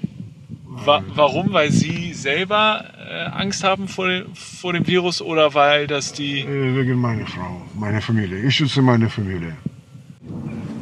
Wa 0.85 1.03
warum? 1.13 1.53
Weil 1.53 1.71
Sie 1.71 2.13
selber 2.13 2.85
äh, 3.09 3.25
Angst 3.25 3.63
haben 3.63 3.87
vor 3.87 4.07
dem, 4.07 4.35
vor 4.35 4.73
dem 4.73 4.85
Virus 4.87 5.21
oder 5.21 5.53
weil 5.53 5.87
das 5.87 6.13
die... 6.13 6.41
Äh, 6.41 6.75
wegen 6.75 6.99
meiner 6.99 7.25
Frau, 7.25 7.61
meiner 7.75 8.01
Familie. 8.01 8.39
Ich 8.39 8.55
schütze 8.55 8.81
meine 8.81 9.09
Familie. 9.09 9.55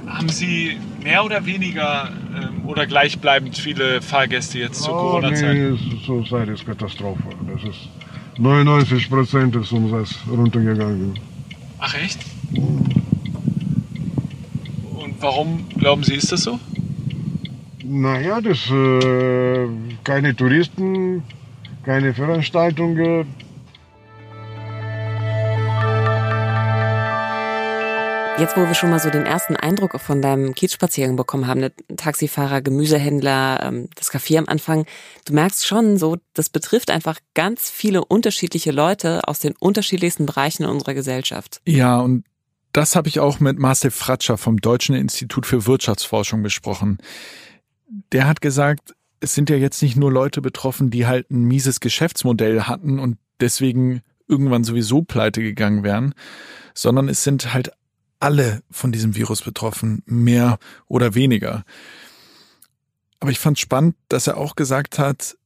Haben 0.08 0.30
Sie 0.30 0.78
mehr 1.04 1.24
oder 1.26 1.46
weniger 1.46 2.12
ähm, 2.36 2.66
oder 2.68 2.86
gleichbleibend 2.86 3.58
viele 3.58 4.02
Fahrgäste 4.02 4.60
jetzt 4.60 4.84
zur 4.84 4.94
oh, 4.94 4.98
Corona-Zeit? 4.98 5.56
Nee, 5.56 5.78
zurzeit 6.06 6.50
ist 6.50 6.66
Katastrophe. 6.66 7.24
Das 7.52 7.64
ist 7.64 7.90
99 8.38 9.10
Prozent 9.10 9.56
des 9.56 9.72
Umsatzes 9.72 10.18
runtergegangen. 10.30 11.20
Ach 11.80 11.96
echt? 11.96 12.20
Und 14.96 15.16
warum 15.20 15.68
glauben 15.78 16.04
Sie, 16.04 16.16
ist 16.16 16.32
das 16.32 16.44
so? 16.44 16.60
Naja, 17.86 18.40
das 18.40 18.70
äh, 18.70 19.68
keine 20.06 20.34
Touristen, 20.36 21.22
keine 21.84 22.14
Veranstaltungen. 22.14 23.28
Jetzt, 28.40 28.58
wo 28.58 28.62
wir 28.62 28.74
schon 28.74 28.90
mal 28.90 29.00
so 29.00 29.10
den 29.10 29.26
ersten 29.26 29.56
Eindruck 29.56 30.00
von 30.00 30.22
deinem 30.22 30.56
Kiezspaziergang 30.56 31.18
bekommen 31.18 31.46
haben, 31.46 31.60
der 31.60 31.72
Taxifahrer, 31.98 32.62
Gemüsehändler, 32.62 33.62
ähm, 33.64 33.90
das 33.96 34.12
Café 34.12 34.40
am 34.40 34.48
Anfang, 34.48 34.86
du 35.26 35.34
merkst 35.34 35.68
schon 35.68 35.98
so, 35.98 36.18
das 36.34 36.50
betrifft 36.50 36.90
einfach 36.90 37.20
ganz 37.36 37.70
viele 37.70 38.04
unterschiedliche 38.04 38.72
Leute 38.72 39.28
aus 39.28 39.40
den 39.40 39.54
unterschiedlichsten 39.60 40.26
Bereichen 40.26 40.66
unserer 40.66 40.94
Gesellschaft. 40.94 41.62
Ja, 41.68 42.00
und 42.00 42.24
das 42.72 42.96
habe 42.96 43.08
ich 43.08 43.20
auch 43.20 43.40
mit 43.40 43.60
Marcel 43.60 43.92
Fratscher 43.92 44.38
vom 44.38 44.58
Deutschen 44.58 44.96
Institut 44.96 45.46
für 45.46 45.68
Wirtschaftsforschung 45.68 46.42
besprochen 46.42 46.98
der 48.12 48.28
hat 48.28 48.42
gesagt, 48.42 48.96
es 49.20 49.34
sind 49.34 49.50
ja 49.50 49.56
jetzt 49.56 49.82
nicht 49.82 49.96
nur 49.96 50.12
Leute 50.12 50.42
betroffen, 50.42 50.90
die 50.90 51.08
halt 51.08 51.32
ein 51.32 51.44
mieses 51.44 51.80
Geschäftsmodell 51.80 52.64
hatten 52.64 53.00
und 53.00 53.18
deswegen 53.40 54.02
irgendwann 54.28 54.64
sowieso 54.64 55.02
pleite 55.02 55.42
gegangen 55.42 55.84
wären, 55.84 56.14
sondern 56.74 57.10
es 57.10 57.24
sind 57.24 57.54
halt 57.54 57.72
alle 58.20 58.64
von 58.72 58.92
diesem 58.92 59.16
Virus 59.16 59.42
betroffen, 59.42 60.02
mehr 60.06 60.58
oder 60.88 61.14
weniger. 61.14 61.64
Aber 63.20 63.32
ich 63.32 63.40
fand 63.40 63.60
spannend, 63.60 63.96
dass 64.10 64.28
er 64.28 64.38
auch 64.38 64.56
gesagt 64.56 64.98
hat, 65.00 65.38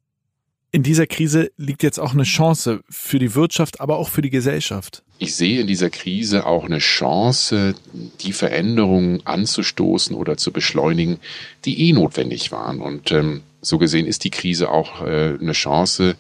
in 0.71 0.83
dieser 0.83 1.07
Krise 1.07 1.51
liegt 1.57 1.83
jetzt 1.83 1.99
auch 1.99 2.13
eine 2.13 2.23
Chance 2.23 2.81
für 2.89 3.19
die 3.19 3.35
Wirtschaft, 3.35 3.79
aber 3.79 3.97
auch 3.97 4.09
für 4.09 4.21
die 4.21 4.29
Gesellschaft. 4.29 5.03
Ich 5.19 5.35
sehe 5.35 5.61
in 5.61 5.67
dieser 5.67 5.89
Krise 5.89 6.45
auch 6.45 6.65
eine 6.65 6.77
Chance, 6.77 7.73
die 8.21 8.33
Veränderungen 8.33 9.25
anzustoßen 9.25 10.15
oder 10.15 10.37
zu 10.37 10.51
beschleunigen, 10.51 11.19
die 11.65 11.89
eh 11.89 11.93
notwendig 11.93 12.51
waren. 12.51 12.81
Und 12.81 13.11
ähm, 13.11 13.41
so 13.61 13.77
gesehen 13.77 14.05
ist 14.05 14.23
die 14.25 14.29
Krise 14.29 14.69
auch 14.69 15.01
äh, 15.01 15.37
eine 15.39 15.53
Chance, 15.53 16.15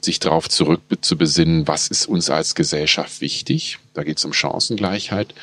sich 0.00 0.20
darauf 0.20 0.48
zurück 0.48 0.80
zu 1.00 1.16
besinnen, 1.16 1.66
was 1.66 1.88
ist 1.88 2.06
uns 2.06 2.30
als 2.30 2.54
Gesellschaft 2.54 3.20
wichtig. 3.20 3.78
Da 3.94 4.04
geht 4.04 4.18
es 4.18 4.24
um 4.24 4.32
Chancengleichheit. 4.32 5.34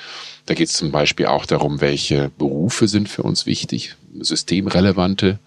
Da 0.45 0.53
geht 0.55 0.67
es 0.67 0.73
zum 0.73 0.91
Beispiel 0.91 1.27
auch 1.27 1.45
darum, 1.45 1.79
welche 1.79 2.29
Berufe 2.37 2.87
sind 2.87 3.07
für 3.07 3.23
uns 3.23 3.45
wichtig, 3.45 3.95
systemrelevante 4.19 5.39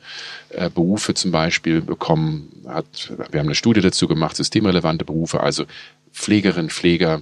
äh, 0.51 0.71
Berufe 0.71 1.15
zum 1.15 1.33
Beispiel 1.33 1.83
bekommen 1.83 2.65
hat, 2.67 3.13
wir 3.31 3.41
haben 3.41 3.47
eine 3.47 3.55
Studie 3.55 3.83
dazu 3.83 4.09
gemacht, 4.09 4.37
systemrelevante 4.37 5.05
Berufe, 5.05 5.41
also 5.41 5.65
Pflegerinnen, 6.13 6.71
Pfleger, 6.71 7.21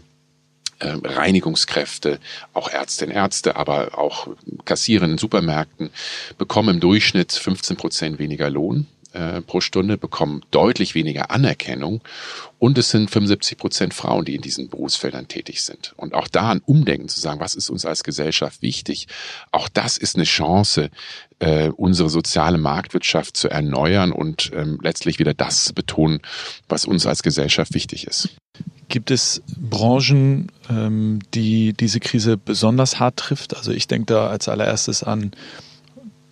äh, 0.79 0.97
Reinigungskräfte, 1.03 2.21
auch 2.53 2.69
Ärztinnen, 2.69 3.15
Ärzte, 3.15 3.57
aber 3.57 3.99
auch 3.99 4.29
Kassieren 4.65 5.13
in 5.13 5.19
Supermärkten 5.19 5.91
bekommen 6.39 6.77
im 6.77 6.81
Durchschnitt 6.81 7.33
15 7.33 7.77
Prozent 7.77 8.19
weniger 8.19 8.51
Lohn 8.51 8.87
äh, 9.15 9.41
pro 9.41 9.61
Stunde, 9.61 9.97
bekommen 9.97 10.43
deutlich 10.51 10.95
weniger 10.95 11.31
Anerkennung 11.31 12.03
und 12.59 12.79
es 12.79 12.91
sind 12.91 13.11
75 13.11 13.59
Prozent 13.59 13.95
Frauen, 13.95 14.25
die 14.25 14.35
in 14.35 14.43
diesen 14.43 14.69
Berufsfeldern 14.69 15.29
tätig 15.29 15.63
sind. 15.63 15.95
Und 15.97 16.15
auch 16.15 16.29
da 16.29 16.51
ein 16.51 16.63
Umdenken 16.65 17.09
zu 17.09 17.21
sagen, 17.21 17.41
was 17.41 17.55
ist 17.55 17.71
uns 17.71 17.85
als 17.87 18.05
Gesellschaft 18.05 18.63
wichtig, 18.63 19.07
auch 19.53 19.69
das 19.69 19.99
ist 19.99 20.17
eine 20.17 20.25
Chance, 20.25 20.91
äh, 21.39 21.69
unsere 21.69 22.11
soziale 22.11 22.59
Marktwirtschaft 22.59 23.37
zu 23.37 23.49
erneuern 23.49 24.13
und 24.13 24.51
ähm, 24.55 24.79
letztlich 24.83 25.19
wieder 25.19 25.35
das 25.35 25.73
betonen, 25.73 26.21
was 26.69 26.85
uns 26.85 27.07
als 27.07 27.23
Gesellschaft 27.23 27.75
wichtig 27.75 28.07
ist. 28.07 28.31
Gibt 28.89 29.11
es 29.11 29.43
Branchen, 29.59 30.53
ähm, 30.71 31.19
die 31.35 31.73
diese 31.73 32.01
Krise 32.01 32.37
besonders 32.37 33.01
hart 33.01 33.17
trifft? 33.17 33.57
Also 33.57 33.73
ich 33.73 33.89
denke 33.89 34.07
da 34.07 34.29
als 34.29 34.49
allererstes 34.49 35.03
an 35.03 35.33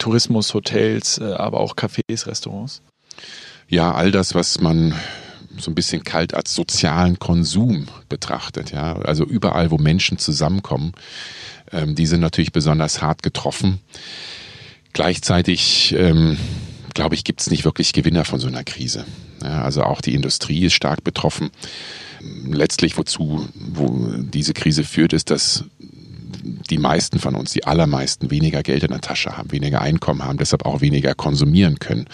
Tourismus, 0.02 0.52
Hotels, 0.52 1.18
äh, 1.18 1.32
aber 1.32 1.60
auch 1.60 1.76
Cafés, 1.76 2.26
Restaurants? 2.26 2.82
Ja, 3.68 3.94
all 3.94 4.10
das, 4.10 4.34
was 4.34 4.60
man 4.60 4.94
so 5.56 5.70
ein 5.70 5.76
bisschen 5.76 6.02
kalt 6.02 6.34
als 6.34 6.54
sozialen 6.54 7.20
Konsum 7.20 7.86
betrachtet. 8.08 8.72
Ja, 8.72 8.96
also 8.96 9.24
überall, 9.24 9.70
wo 9.70 9.78
Menschen 9.78 10.18
zusammenkommen, 10.18 10.92
ähm, 11.70 11.94
die 11.94 12.06
sind 12.06 12.20
natürlich 12.20 12.50
besonders 12.50 13.00
hart 13.00 13.22
getroffen. 13.22 13.78
Gleichzeitig, 14.92 15.94
ähm, 15.96 16.36
glaube 16.94 17.14
ich, 17.14 17.22
gibt 17.22 17.40
es 17.40 17.50
nicht 17.50 17.64
wirklich 17.64 17.92
Gewinner 17.92 18.24
von 18.24 18.40
so 18.40 18.48
einer 18.48 18.64
Krise. 18.64 19.04
Also 19.40 19.84
auch 19.84 20.00
die 20.00 20.14
Industrie 20.14 20.64
ist 20.64 20.74
stark 20.74 21.04
betroffen. 21.04 21.50
Letztlich, 22.44 22.98
wozu 22.98 23.48
wo 23.54 24.08
diese 24.18 24.52
Krise 24.52 24.82
führt, 24.84 25.12
ist, 25.12 25.30
dass 25.30 25.64
die 26.42 26.78
meisten 26.78 27.18
von 27.18 27.34
uns, 27.34 27.52
die 27.52 27.64
allermeisten, 27.64 28.30
weniger 28.30 28.62
Geld 28.62 28.82
in 28.82 28.90
der 28.90 29.00
Tasche 29.00 29.36
haben, 29.36 29.52
weniger 29.52 29.80
Einkommen 29.80 30.24
haben, 30.24 30.38
deshalb 30.38 30.66
auch 30.66 30.80
weniger 30.80 31.14
konsumieren 31.14 31.78
können. 31.78 32.06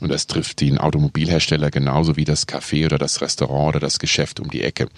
Und 0.00 0.10
das 0.10 0.26
trifft 0.26 0.60
den 0.60 0.78
Automobilhersteller 0.78 1.70
genauso 1.70 2.16
wie 2.16 2.24
das 2.24 2.46
Café 2.46 2.86
oder 2.86 2.98
das 2.98 3.20
Restaurant 3.20 3.68
oder 3.68 3.80
das 3.80 3.98
Geschäft 3.98 4.40
um 4.40 4.50
die 4.50 4.62
Ecke. 4.62 4.88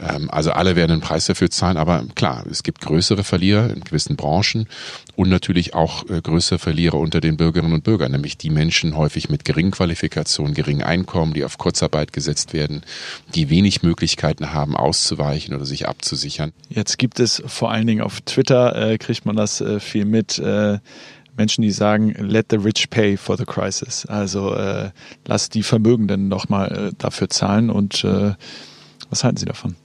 Ähm, 0.00 0.30
also 0.30 0.52
alle 0.52 0.76
werden 0.76 0.92
einen 0.92 1.00
Preis 1.00 1.26
dafür 1.26 1.50
zahlen, 1.50 1.76
aber 1.76 2.04
klar, 2.14 2.44
es 2.50 2.62
gibt 2.62 2.80
größere 2.80 3.24
Verlierer 3.24 3.70
in 3.70 3.80
gewissen 3.80 4.16
Branchen 4.16 4.66
und 5.16 5.28
natürlich 5.28 5.74
auch 5.74 6.08
äh, 6.08 6.20
größere 6.20 6.58
Verlierer 6.58 6.98
unter 6.98 7.20
den 7.20 7.36
Bürgerinnen 7.36 7.72
und 7.72 7.84
Bürgern, 7.84 8.12
nämlich 8.12 8.38
die 8.38 8.50
Menschen 8.50 8.96
häufig 8.96 9.28
mit 9.28 9.44
geringen 9.44 9.70
Qualifikationen, 9.70 10.54
geringen 10.54 10.82
Einkommen, 10.82 11.34
die 11.34 11.44
auf 11.44 11.58
Kurzarbeit 11.58 12.12
gesetzt 12.12 12.52
werden, 12.52 12.82
die 13.34 13.50
wenig 13.50 13.82
Möglichkeiten 13.82 14.52
haben, 14.52 14.76
auszuweichen 14.76 15.54
oder 15.54 15.64
sich 15.64 15.88
abzusichern. 15.88 16.52
Jetzt 16.68 16.98
gibt 16.98 17.20
es 17.20 17.42
vor 17.46 17.70
allen 17.70 17.86
Dingen 17.86 18.02
auf 18.02 18.20
Twitter, 18.20 18.90
äh, 18.90 18.98
kriegt 18.98 19.26
man 19.26 19.36
das 19.36 19.60
äh, 19.60 19.80
viel 19.80 20.04
mit, 20.04 20.38
äh, 20.38 20.78
Menschen, 21.36 21.62
die 21.62 21.70
sagen, 21.70 22.14
let 22.18 22.46
the 22.50 22.56
rich 22.56 22.90
pay 22.90 23.16
for 23.16 23.36
the 23.36 23.44
crisis. 23.44 24.04
Also 24.06 24.54
äh, 24.54 24.90
lass 25.24 25.48
die 25.48 25.62
Vermögenden 25.62 26.26
nochmal 26.26 26.88
äh, 26.90 26.94
dafür 26.98 27.30
zahlen 27.30 27.70
und 27.70 28.02
äh, 28.02 28.34
was 29.08 29.24
halten 29.24 29.38
Sie 29.38 29.46
davon? 29.46 29.76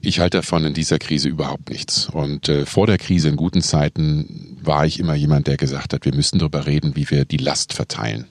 Ich 0.00 0.20
halte 0.20 0.38
davon 0.38 0.64
in 0.64 0.74
dieser 0.74 0.98
Krise 0.98 1.28
überhaupt 1.28 1.70
nichts. 1.70 2.08
Und 2.08 2.48
äh, 2.48 2.66
vor 2.66 2.86
der 2.86 2.98
Krise 2.98 3.28
in 3.28 3.36
guten 3.36 3.62
Zeiten 3.62 4.56
war 4.62 4.86
ich 4.86 5.00
immer 5.00 5.14
jemand, 5.14 5.46
der 5.46 5.56
gesagt 5.56 5.92
hat, 5.92 6.04
wir 6.04 6.14
müssen 6.14 6.38
darüber 6.38 6.66
reden, 6.66 6.94
wie 6.94 7.10
wir 7.10 7.24
die 7.24 7.36
Last 7.36 7.72
verteilen. 7.72 8.26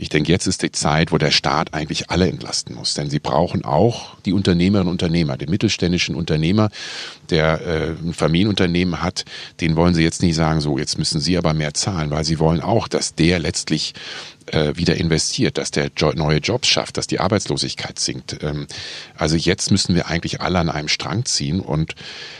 Ich 0.00 0.08
denke, 0.08 0.32
jetzt 0.32 0.46
ist 0.46 0.62
die 0.62 0.72
Zeit, 0.72 1.12
wo 1.12 1.18
der 1.18 1.30
Staat 1.30 1.74
eigentlich 1.74 2.08
alle 2.08 2.26
entlasten 2.26 2.74
muss. 2.74 2.94
Denn 2.94 3.10
sie 3.10 3.18
brauchen 3.18 3.66
auch 3.66 4.16
die 4.24 4.32
Unternehmerinnen 4.32 4.88
und 4.88 4.94
Unternehmer, 4.94 5.36
den 5.36 5.50
mittelständischen 5.50 6.14
Unternehmer, 6.14 6.70
der 7.28 7.60
äh, 7.60 7.90
ein 8.02 8.14
Familienunternehmen 8.14 9.02
hat, 9.02 9.26
den 9.60 9.76
wollen 9.76 9.94
sie 9.94 10.02
jetzt 10.02 10.22
nicht 10.22 10.36
sagen, 10.36 10.62
so, 10.62 10.78
jetzt 10.78 10.98
müssen 10.98 11.20
sie 11.20 11.36
aber 11.36 11.52
mehr 11.52 11.74
zahlen, 11.74 12.10
weil 12.10 12.24
sie 12.24 12.38
wollen 12.38 12.62
auch, 12.62 12.88
dass 12.88 13.14
der 13.14 13.38
letztlich 13.40 13.92
äh, 14.46 14.72
wieder 14.74 14.96
investiert, 14.96 15.58
dass 15.58 15.70
der 15.70 15.90
neue 16.14 16.38
Jobs 16.38 16.68
schafft, 16.68 16.96
dass 16.96 17.06
die 17.06 17.20
Arbeitslosigkeit 17.20 17.98
sinkt. 17.98 18.42
Ähm, 18.42 18.66
also 19.16 19.36
jetzt 19.36 19.70
müssen 19.70 19.94
wir 19.94 20.08
eigentlich 20.08 20.40
alle 20.40 20.58
an 20.58 20.70
einem 20.70 20.88
Strang 20.88 21.24
ziehen 21.24 21.60
und 21.60 21.94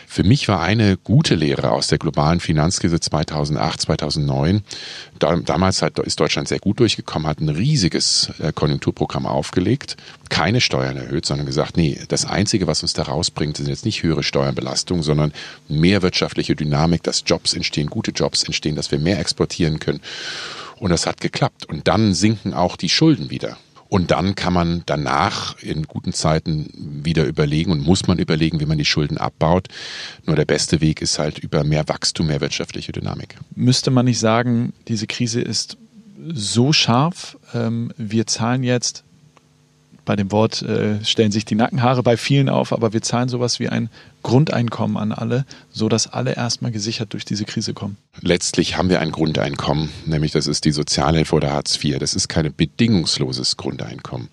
für 0.06 0.24
mich 0.24 0.48
war 0.48 0.60
eine 0.60 0.96
gute 0.96 1.36
Lehre 1.36 1.70
aus 1.70 1.86
der 1.86 1.98
globalen 1.98 2.40
Finanzkrise 2.40 2.98
2008, 2.98 3.82
2009. 3.82 4.62
Da, 5.20 5.36
damals 5.36 5.82
ist 5.82 6.18
Deutschland 6.18 6.48
sehr 6.48 6.58
gut 6.58 6.80
durchgekommen, 6.80 7.28
hat 7.28 7.38
ein 7.40 7.48
riesiges 7.50 8.30
äh, 8.38 8.52
Konjunkturprogramm 8.52 9.26
aufgelegt, 9.26 9.96
keine 10.28 10.60
Steuern 10.60 10.96
erhöht, 10.96 11.26
sondern 11.26 11.46
gesagt, 11.46 11.76
nee, 11.76 11.98
das 12.08 12.24
Einzige, 12.24 12.66
was 12.66 12.82
uns 12.82 12.92
da 12.92 13.02
rausbringt, 13.02 13.56
sind 13.56 13.68
jetzt 13.68 13.84
nicht 13.84 14.02
höhere 14.02 14.22
Steuerbelastungen, 14.22 15.02
sondern 15.02 15.32
mehr 15.68 16.02
wirtschaftliche 16.02 16.56
Dynamik, 16.56 17.02
dass 17.02 17.24
Jobs 17.26 17.54
entstehen, 17.54 17.88
gute 17.88 18.12
Jobs 18.12 18.42
entstehen, 18.44 18.76
dass 18.76 18.90
wir 18.90 18.98
mehr 18.98 19.18
exportieren 19.18 19.78
können. 19.78 20.00
Und 20.78 20.90
das 20.90 21.06
hat 21.06 21.20
geklappt. 21.20 21.66
Und 21.66 21.88
dann 21.88 22.14
sinken 22.14 22.54
auch 22.54 22.76
die 22.76 22.88
Schulden 22.88 23.30
wieder. 23.30 23.58
Und 23.90 24.12
dann 24.12 24.36
kann 24.36 24.52
man 24.52 24.84
danach 24.86 25.58
in 25.58 25.82
guten 25.82 26.12
Zeiten 26.12 26.70
wieder 27.04 27.24
überlegen 27.26 27.72
und 27.72 27.84
muss 27.84 28.06
man 28.06 28.18
überlegen, 28.18 28.60
wie 28.60 28.66
man 28.66 28.78
die 28.78 28.84
Schulden 28.84 29.18
abbaut. 29.18 29.66
Nur 30.26 30.36
der 30.36 30.44
beste 30.44 30.80
Weg 30.80 31.02
ist 31.02 31.18
halt 31.18 31.40
über 31.40 31.64
mehr 31.64 31.88
Wachstum, 31.88 32.28
mehr 32.28 32.40
wirtschaftliche 32.40 32.92
Dynamik. 32.92 33.36
Müsste 33.56 33.90
man 33.90 34.04
nicht 34.04 34.20
sagen, 34.20 34.72
diese 34.86 35.08
Krise 35.08 35.40
ist 35.40 35.76
so 36.32 36.72
scharf, 36.72 37.38
ähm, 37.54 37.92
wir 37.96 38.26
zahlen 38.26 38.62
jetzt 38.62 39.04
bei 40.04 40.16
dem 40.16 40.32
Wort 40.32 40.62
äh, 40.62 41.04
stellen 41.04 41.30
sich 41.30 41.44
die 41.44 41.54
Nackenhaare 41.54 42.02
bei 42.02 42.16
vielen 42.16 42.48
auf, 42.48 42.72
aber 42.72 42.92
wir 42.92 43.00
zahlen 43.00 43.28
sowas 43.28 43.60
wie 43.60 43.68
ein 43.68 43.90
Grundeinkommen 44.24 44.96
an 44.96 45.12
alle, 45.12 45.44
so 45.70 45.88
dass 45.88 46.08
alle 46.08 46.34
erstmal 46.34 46.72
gesichert 46.72 47.12
durch 47.12 47.24
diese 47.24 47.44
Krise 47.44 47.74
kommen. 47.74 47.96
Letztlich 48.20 48.76
haben 48.76 48.88
wir 48.88 49.00
ein 49.00 49.12
Grundeinkommen, 49.12 49.90
nämlich 50.06 50.32
das 50.32 50.48
ist 50.48 50.64
die 50.64 50.72
Sozialhilfe 50.72 51.36
oder 51.36 51.52
Hartz 51.52 51.82
IV. 51.82 51.98
Das 52.00 52.14
ist 52.14 52.28
kein 52.28 52.52
bedingungsloses 52.52 53.56
Grundeinkommen. 53.56 54.28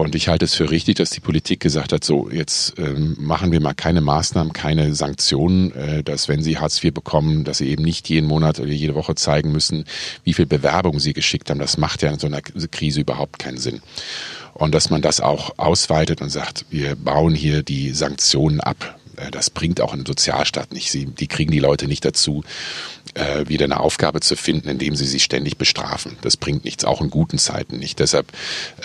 Und 0.00 0.14
ich 0.14 0.28
halte 0.28 0.46
es 0.46 0.54
für 0.54 0.70
richtig, 0.70 0.96
dass 0.96 1.10
die 1.10 1.20
Politik 1.20 1.60
gesagt 1.60 1.92
hat, 1.92 2.04
so 2.04 2.30
jetzt 2.30 2.78
ähm, 2.78 3.16
machen 3.20 3.52
wir 3.52 3.60
mal 3.60 3.74
keine 3.74 4.00
Maßnahmen, 4.00 4.54
keine 4.54 4.94
Sanktionen, 4.94 5.72
äh, 5.72 6.02
dass 6.02 6.26
wenn 6.26 6.42
Sie 6.42 6.56
Hartz 6.56 6.82
IV 6.82 6.94
bekommen, 6.94 7.44
dass 7.44 7.58
Sie 7.58 7.68
eben 7.68 7.84
nicht 7.84 8.08
jeden 8.08 8.26
Monat 8.26 8.60
oder 8.60 8.70
jede 8.70 8.94
Woche 8.94 9.14
zeigen 9.14 9.52
müssen, 9.52 9.84
wie 10.24 10.32
viel 10.32 10.46
Bewerbung 10.46 11.00
Sie 11.00 11.12
geschickt 11.12 11.50
haben. 11.50 11.58
Das 11.58 11.76
macht 11.76 12.00
ja 12.00 12.10
in 12.10 12.18
so 12.18 12.28
einer 12.28 12.40
Krise 12.40 13.02
überhaupt 13.02 13.38
keinen 13.38 13.58
Sinn. 13.58 13.82
Und 14.54 14.74
dass 14.74 14.88
man 14.88 15.02
das 15.02 15.20
auch 15.20 15.58
ausweitet 15.58 16.22
und 16.22 16.30
sagt, 16.30 16.64
wir 16.70 16.96
bauen 16.96 17.34
hier 17.34 17.62
die 17.62 17.90
Sanktionen 17.90 18.60
ab. 18.60 18.98
Äh, 19.16 19.30
das 19.30 19.50
bringt 19.50 19.82
auch 19.82 19.92
einen 19.92 20.06
Sozialstaat 20.06 20.72
nicht. 20.72 20.90
Sie, 20.90 21.04
die 21.04 21.26
kriegen 21.26 21.52
die 21.52 21.58
Leute 21.58 21.88
nicht 21.88 22.06
dazu, 22.06 22.42
äh, 23.14 23.48
wieder 23.48 23.64
eine 23.64 23.80
Aufgabe 23.80 24.20
zu 24.20 24.36
finden, 24.36 24.68
indem 24.68 24.94
sie 24.94 25.06
sie 25.06 25.20
ständig 25.20 25.56
bestrafen. 25.56 26.16
Das 26.22 26.36
bringt 26.36 26.64
nichts, 26.64 26.84
auch 26.84 27.00
in 27.00 27.10
guten 27.10 27.38
Zeiten 27.38 27.78
nicht. 27.78 27.98
Deshalb 27.98 28.32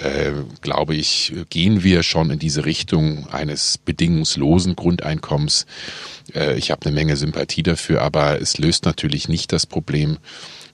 äh, 0.02 0.32
glaube 0.62 0.96
ich, 0.96 1.34
gehen 1.50 1.84
wir 1.84 2.04
schon 2.04 2.32
in 2.32 2.40
diese 2.40 2.66
Richtung 2.66 3.28
eines 3.30 3.78
bedingungslosen 3.78 4.76
Grundeinkommens. 4.76 5.66
Äh, 6.34 6.58
ich 6.58 6.72
habe 6.72 6.86
eine 6.86 6.96
Menge 6.96 7.18
Sympathie 7.18 7.64
dafür, 7.64 8.02
aber 8.02 8.42
es 8.42 8.58
löst 8.58 8.86
natürlich 8.86 9.30
nicht 9.30 9.52
das 9.52 9.66
Problem, 9.66 10.18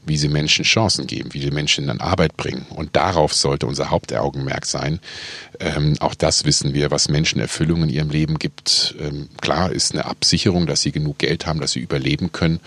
wie 0.06 0.18
sie 0.18 0.30
Menschen 0.30 0.66
Chancen 0.66 1.08
geben, 1.08 1.34
wie 1.34 1.42
sie 1.42 1.52
Menschen 1.52 1.90
in 1.90 2.02
Arbeit 2.02 2.36
bringen. 2.38 2.66
Und 2.70 2.96
darauf 2.96 3.34
sollte 3.34 3.68
unser 3.68 3.90
Hauptaugenmerk 3.90 4.66
sein. 4.66 5.00
Ähm, 5.60 5.96
auch 6.00 6.16
das 6.16 6.46
wissen 6.46 6.74
wir, 6.74 6.92
was 6.92 7.10
Menschen 7.10 7.40
Erfüllung 7.40 7.84
in 7.84 7.90
ihrem 7.90 8.10
Leben 8.10 8.40
gibt. 8.40 8.96
Ähm, 9.00 9.30
klar 9.40 9.72
ist 9.72 9.94
eine 9.94 10.06
Absicherung, 10.06 10.66
dass 10.66 10.82
sie 10.82 10.92
genug 10.92 11.20
Geld 11.20 11.46
haben, 11.46 11.60
dass 11.60 11.72
sie 11.74 11.80
überleben 11.80 12.32
können. 12.32 12.60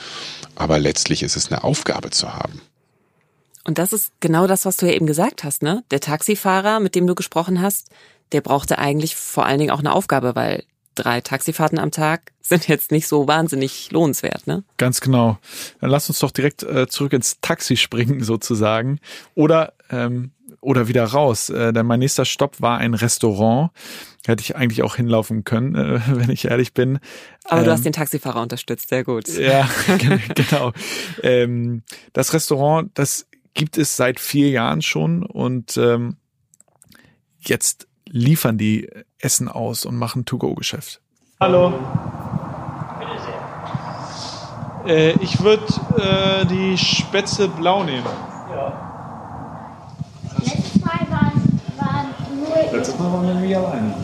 Aber 0.55 0.79
letztlich 0.79 1.23
ist 1.23 1.37
es 1.37 1.50
eine 1.50 1.64
Aufgabe 1.64 2.11
zu 2.11 2.33
haben. 2.33 2.61
Und 3.64 3.79
das 3.79 3.93
ist 3.93 4.12
genau 4.21 4.47
das, 4.47 4.67
was 4.67 4.76
du 4.76 4.87
ja 4.87 4.93
eben 4.93 5.07
gesagt 5.07 5.43
hast, 5.43 5.62
ne? 5.62 5.83
Der 5.91 6.00
Taxifahrer, 6.00 6.81
mit 6.81 6.95
dem 6.95 7.07
du 7.07 7.14
gesprochen 7.14 7.62
hast, 7.62 7.88
der 8.33 8.43
brauchte 8.43 8.79
eigentlich 8.79 9.17
vor 9.17 9.47
allen 9.47 9.59
Dingen 9.59 9.71
auch 9.71 9.79
eine 9.79 9.93
Aufgabe, 9.93 10.37
weil 10.37 10.64
drei 10.94 11.20
Taxifahrten 11.20 11.78
am 11.78 11.90
Tag 11.90 12.32
sind 12.40 12.68
jetzt 12.68 12.92
nicht 12.92 13.08
so 13.08 13.26
wahnsinnig 13.26 13.90
lohnenswert, 13.90 14.46
ne? 14.46 14.64
Ganz 14.76 15.00
genau. 15.00 15.38
Dann 15.80 15.90
lass 15.90 16.08
uns 16.08 16.18
doch 16.18 16.30
direkt 16.30 16.62
äh, 16.62 16.86
zurück 16.86 17.12
ins 17.12 17.40
Taxi 17.40 17.76
springen, 17.76 18.20
sozusagen. 18.24 19.00
Oder, 19.34 19.72
ähm, 19.90 20.32
oder 20.60 20.88
wieder 20.88 21.04
raus. 21.04 21.48
Äh, 21.50 21.72
denn 21.72 21.86
mein 21.86 22.00
nächster 22.00 22.24
Stopp 22.24 22.60
war 22.60 22.78
ein 22.78 22.94
Restaurant. 22.94 23.70
Hätte 24.26 24.42
ich 24.42 24.56
eigentlich 24.56 24.82
auch 24.82 24.96
hinlaufen 24.96 25.44
können, 25.44 25.74
äh, 25.74 26.00
wenn 26.08 26.30
ich 26.30 26.46
ehrlich 26.46 26.74
bin. 26.74 26.98
Aber 27.44 27.60
ähm, 27.60 27.66
du 27.66 27.72
hast 27.72 27.84
den 27.84 27.92
Taxifahrer 27.92 28.42
unterstützt, 28.42 28.88
sehr 28.88 29.04
gut. 29.04 29.28
Ja, 29.28 29.68
genau. 30.34 30.72
ähm, 31.22 31.82
das 32.12 32.32
Restaurant, 32.34 32.90
das 32.94 33.26
gibt 33.54 33.78
es 33.78 33.96
seit 33.96 34.20
vier 34.20 34.50
Jahren 34.50 34.82
schon 34.82 35.22
und 35.22 35.76
ähm, 35.76 36.16
jetzt 37.38 37.86
liefern 38.06 38.58
die 38.58 38.88
Essen 39.25 39.49
aus 39.49 39.87
und 39.87 39.97
machen 39.97 40.26
To-Go-Geschäft. 40.26 41.00
Hallo. 41.40 41.73
Äh, 44.87 45.12
ich 45.12 45.40
würde 45.43 45.64
äh, 45.97 46.45
die 46.45 46.76
Spätzle 46.76 47.49
blau 47.49 47.85
nehmen. 47.85 48.04
Ja. 48.50 48.73
Letztes 50.38 50.85
Mal 50.85 51.07
waren, 51.09 51.61
waren 51.78 52.14
nur. 52.38 52.78
Letztes 52.78 52.99
Mal 52.99 53.12
waren 53.12 53.26
wir 53.26 53.35
nämlich 53.35 53.57
alleine. 53.57 53.95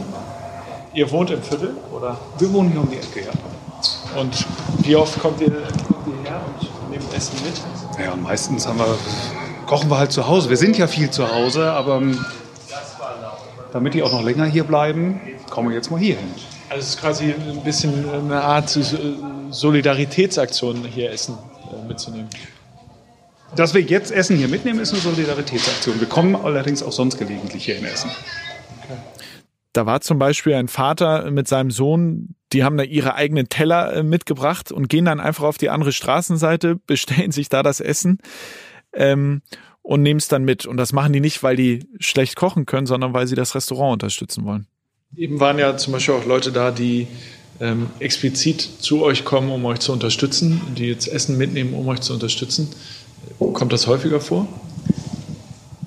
Ihr 0.94 1.10
wohnt 1.10 1.30
im 1.30 1.42
Viertel, 1.42 1.76
oder? 1.92 2.16
Wir 2.38 2.52
wohnen 2.52 2.70
hier 2.72 2.80
um 2.80 2.90
die 2.90 2.96
Ecke, 2.96 3.26
ja. 3.26 4.20
Und 4.20 4.46
wie 4.78 4.96
oft 4.96 5.20
kommt 5.20 5.40
ihr, 5.40 5.50
kommt 5.50 6.06
ihr 6.06 6.30
her 6.30 6.40
und 6.46 6.90
nehmt 6.90 7.14
Essen 7.14 7.36
mit? 7.44 7.60
Ja, 8.02 8.16
meistens 8.16 8.66
haben 8.66 8.78
wir, 8.78 8.96
kochen 9.66 9.90
wir 9.90 9.98
halt 9.98 10.12
zu 10.12 10.26
Hause. 10.26 10.48
Wir 10.48 10.56
sind 10.56 10.78
ja 10.78 10.86
viel 10.86 11.10
zu 11.10 11.30
Hause, 11.30 11.70
aber 11.72 11.96
ähm, 11.98 12.18
damit 13.72 13.94
die 13.94 14.02
auch 14.02 14.12
noch 14.12 14.22
länger 14.22 14.46
hier 14.46 14.64
bleiben, 14.64 15.20
kommen 15.48 15.68
wir 15.68 15.76
jetzt 15.76 15.90
mal 15.90 16.00
hier 16.00 16.16
hin. 16.16 16.28
Also 16.68 16.82
es 16.82 16.88
ist 16.90 17.00
quasi 17.00 17.32
ein 17.32 17.62
bisschen 17.64 18.08
eine 18.08 18.42
Art 18.42 18.68
Solidaritätsaktion, 19.50 20.84
hier 20.84 21.10
Essen 21.10 21.36
äh, 21.72 21.88
mitzunehmen. 21.88 22.28
Dass 23.56 23.74
wir 23.74 23.80
jetzt 23.80 24.12
Essen 24.12 24.36
hier 24.36 24.48
mitnehmen, 24.48 24.78
ist 24.78 24.92
eine 24.92 25.00
Solidaritätsaktion. 25.00 25.98
Wir 25.98 26.08
kommen 26.08 26.36
allerdings 26.36 26.82
auch 26.82 26.92
sonst 26.92 27.18
gelegentlich 27.18 27.64
hier 27.64 27.78
in 27.78 27.84
Essen. 27.84 28.10
Da 29.72 29.86
war 29.86 30.00
zum 30.00 30.18
Beispiel 30.18 30.54
ein 30.54 30.68
Vater 30.68 31.30
mit 31.30 31.48
seinem 31.48 31.70
Sohn, 31.70 32.34
die 32.52 32.64
haben 32.64 32.76
da 32.76 32.82
ihre 32.82 33.14
eigenen 33.14 33.48
Teller 33.48 33.92
äh, 33.92 34.02
mitgebracht 34.02 34.72
und 34.72 34.88
gehen 34.88 35.04
dann 35.04 35.20
einfach 35.20 35.44
auf 35.44 35.58
die 35.58 35.70
andere 35.70 35.92
Straßenseite, 35.92 36.76
bestellen 36.86 37.32
sich 37.32 37.48
da 37.48 37.62
das 37.62 37.80
Essen. 37.80 38.18
Ähm, 38.92 39.42
und 39.82 40.02
nehmen 40.02 40.18
es 40.18 40.28
dann 40.28 40.44
mit. 40.44 40.66
Und 40.66 40.76
das 40.76 40.92
machen 40.92 41.12
die 41.12 41.20
nicht, 41.20 41.42
weil 41.42 41.56
die 41.56 41.86
schlecht 41.98 42.36
kochen 42.36 42.66
können, 42.66 42.86
sondern 42.86 43.14
weil 43.14 43.26
sie 43.26 43.34
das 43.34 43.54
Restaurant 43.54 43.94
unterstützen 43.94 44.44
wollen. 44.44 44.66
Eben 45.16 45.40
waren 45.40 45.58
ja 45.58 45.76
zum 45.76 45.92
Beispiel 45.92 46.14
auch 46.14 46.24
Leute 46.24 46.52
da, 46.52 46.70
die 46.70 47.08
ähm, 47.60 47.90
explizit 47.98 48.60
zu 48.60 49.02
euch 49.02 49.24
kommen, 49.24 49.50
um 49.50 49.64
euch 49.64 49.80
zu 49.80 49.92
unterstützen, 49.92 50.60
die 50.76 50.86
jetzt 50.86 51.08
Essen 51.08 51.36
mitnehmen, 51.36 51.74
um 51.74 51.88
euch 51.88 52.00
zu 52.00 52.12
unterstützen. 52.12 52.68
Kommt 53.38 53.72
das 53.72 53.86
häufiger 53.86 54.20
vor? 54.20 54.46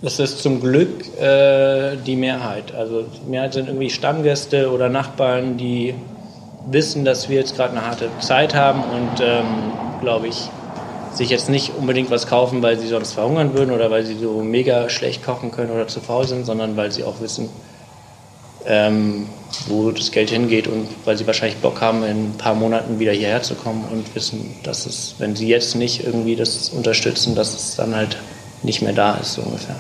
Das 0.02 0.20
ist 0.20 0.40
zum 0.40 0.60
Glück 0.60 0.90
äh, 1.18 1.96
die 2.06 2.18
Mehrheit. 2.18 2.74
Also 2.76 3.04
die 3.04 3.30
Mehrheit 3.30 3.54
sind 3.54 3.68
irgendwie 3.68 3.90
Stammgäste 3.90 4.70
oder 4.70 4.90
Nachbarn, 4.90 5.58
die 5.58 5.94
wissen, 6.68 7.06
dass 7.06 7.30
wir 7.30 7.38
jetzt 7.38 7.56
gerade 7.56 7.72
eine 7.72 7.86
harte 7.86 8.10
Zeit 8.20 8.54
haben 8.54 8.84
und, 8.84 9.22
ähm, 9.22 9.46
glaube 10.02 10.28
ich, 10.28 10.50
sich 11.18 11.30
jetzt 11.30 11.50
nicht 11.50 11.74
unbedingt 11.78 12.10
was 12.10 12.28
kaufen, 12.28 12.62
weil 12.62 12.80
sie 12.80 12.88
sonst 12.88 13.14
verhungern 13.14 13.54
würden 13.54 13.72
oder 13.72 13.92
weil 13.92 14.06
sie 14.06 14.18
so 14.18 14.42
mega 14.42 14.90
schlecht 14.90 15.24
kochen 15.24 15.52
können 15.52 15.72
oder 15.72 15.88
zu 15.88 16.00
faul 16.00 16.28
sind, 16.28 16.46
sondern 16.46 16.76
weil 16.78 16.92
sie 16.92 17.04
auch 17.04 17.20
wissen, 17.20 17.50
ähm, 18.66 19.28
wo 19.68 19.92
das 19.92 20.12
Geld 20.12 20.30
hingeht 20.30 20.68
und 20.68 20.88
weil 21.06 21.18
sie 21.18 21.28
wahrscheinlich 21.28 21.58
Bock 21.58 21.82
haben, 21.82 22.04
in 22.04 22.32
ein 22.32 22.38
paar 22.38 22.56
Monaten 22.56 23.00
wieder 23.00 23.12
hierher 23.12 23.44
zu 23.44 23.56
kommen 23.56 23.86
und 23.92 24.16
wissen, 24.16 24.56
dass 24.64 24.86
es, 24.86 25.16
wenn 25.20 25.36
sie 25.36 25.48
jetzt 25.48 25.76
nicht 25.76 26.04
irgendwie 26.04 26.36
das 26.36 26.70
unterstützen, 26.70 27.36
dass 27.36 27.54
es 27.54 27.76
dann 27.76 27.96
halt 27.96 28.18
nicht 28.64 28.82
mehr 28.82 28.94
da 28.94 29.16
ist, 29.16 29.34
so 29.34 29.42
ungefähr. 29.42 29.76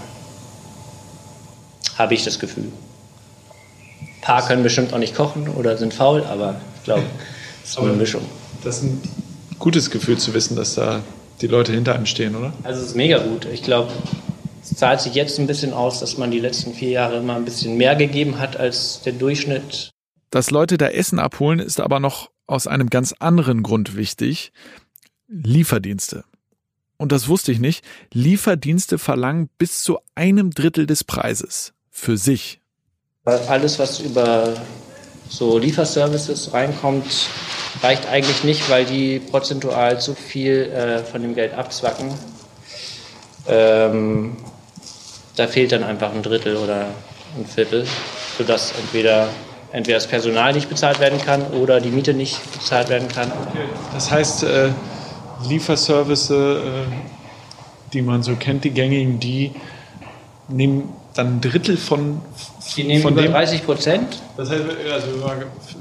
Habe 1.97 2.13
ich 2.13 2.23
das 2.23 2.39
Gefühl. 2.39 2.71
Ein 4.01 4.21
paar 4.21 4.45
können 4.47 4.63
bestimmt 4.63 4.93
auch 4.93 4.99
nicht 4.99 5.15
kochen 5.15 5.47
oder 5.47 5.77
sind 5.77 5.93
faul, 5.93 6.23
aber 6.23 6.55
ich 6.77 6.83
glaube, 6.83 7.03
es 7.63 7.71
ist 7.71 7.79
eine 7.79 7.93
Mischung. 7.93 8.21
Das 8.63 8.77
ist 8.77 8.83
ein 8.83 9.01
gutes 9.59 9.89
Gefühl 9.89 10.17
zu 10.17 10.33
wissen, 10.33 10.55
dass 10.55 10.75
da 10.75 11.01
die 11.41 11.47
Leute 11.47 11.71
hinter 11.71 11.95
einem 11.95 12.05
stehen, 12.05 12.35
oder? 12.35 12.53
Also 12.63 12.81
es 12.81 12.89
ist 12.89 12.95
mega 12.95 13.17
gut. 13.19 13.45
Ich 13.51 13.63
glaube, 13.63 13.91
es 14.61 14.75
zahlt 14.75 15.01
sich 15.01 15.13
jetzt 15.13 15.39
ein 15.39 15.47
bisschen 15.47 15.73
aus, 15.73 15.99
dass 15.99 16.17
man 16.17 16.31
die 16.31 16.39
letzten 16.39 16.73
vier 16.73 16.89
Jahre 16.89 17.17
immer 17.17 17.35
ein 17.35 17.45
bisschen 17.45 17.75
mehr 17.77 17.95
gegeben 17.95 18.39
hat 18.39 18.57
als 18.57 19.01
der 19.01 19.13
Durchschnitt. 19.13 19.91
Dass 20.29 20.51
Leute 20.51 20.77
da 20.77 20.87
Essen 20.87 21.19
abholen, 21.19 21.59
ist 21.59 21.79
aber 21.79 21.99
noch 21.99 22.29
aus 22.47 22.67
einem 22.67 22.89
ganz 22.89 23.13
anderen 23.19 23.63
Grund 23.63 23.95
wichtig. 23.95 24.51
Lieferdienste. 25.27 26.23
Und 26.97 27.11
das 27.11 27.27
wusste 27.27 27.51
ich 27.51 27.59
nicht. 27.59 27.83
Lieferdienste 28.13 28.97
verlangen 28.97 29.49
bis 29.57 29.83
zu 29.83 29.99
einem 30.15 30.51
Drittel 30.51 30.85
des 30.85 31.03
Preises. 31.03 31.73
Für 31.89 32.17
sich. 32.17 32.61
Alles, 33.25 33.79
was 33.79 33.99
über 33.99 34.53
so 35.29 35.57
Lieferservices 35.57 36.53
reinkommt, 36.53 37.29
reicht 37.81 38.07
eigentlich 38.07 38.43
nicht, 38.43 38.69
weil 38.69 38.85
die 38.85 39.19
prozentual 39.19 39.99
zu 39.99 40.15
viel 40.15 40.71
äh, 40.71 41.03
von 41.03 41.21
dem 41.21 41.35
Geld 41.35 41.53
abzwacken. 41.53 42.13
Ähm, 43.47 44.37
da 45.35 45.47
fehlt 45.47 45.71
dann 45.71 45.83
einfach 45.83 46.13
ein 46.13 46.21
Drittel 46.21 46.55
oder 46.57 46.87
ein 47.37 47.45
Viertel, 47.45 47.85
sodass 48.37 48.73
entweder, 48.79 49.27
entweder 49.71 49.97
das 49.97 50.07
Personal 50.07 50.53
nicht 50.53 50.69
bezahlt 50.69 50.99
werden 50.99 51.19
kann 51.19 51.41
oder 51.47 51.81
die 51.81 51.89
Miete 51.89 52.13
nicht 52.13 52.39
bezahlt 52.53 52.89
werden 52.89 53.07
kann. 53.07 53.31
Das 53.93 54.11
heißt, 54.11 54.43
äh, 54.43 54.69
Lieferservice, 55.47 56.29
äh, 56.29 56.55
die 57.91 58.01
man 58.01 58.23
so 58.23 58.35
kennt, 58.35 58.63
die 58.63 58.71
gängigen, 58.71 59.19
die 59.19 59.51
nehmen 60.47 60.93
dann 61.13 61.35
ein 61.35 61.41
Drittel 61.41 61.77
von, 61.77 62.21
die 62.75 62.83
nehmen 62.83 63.01
von 63.01 63.13
über 63.13 63.27
30 63.27 63.65
Prozent. 63.65 64.21
Das 64.35 64.49
heißt, 64.49 64.63
also 64.91 65.07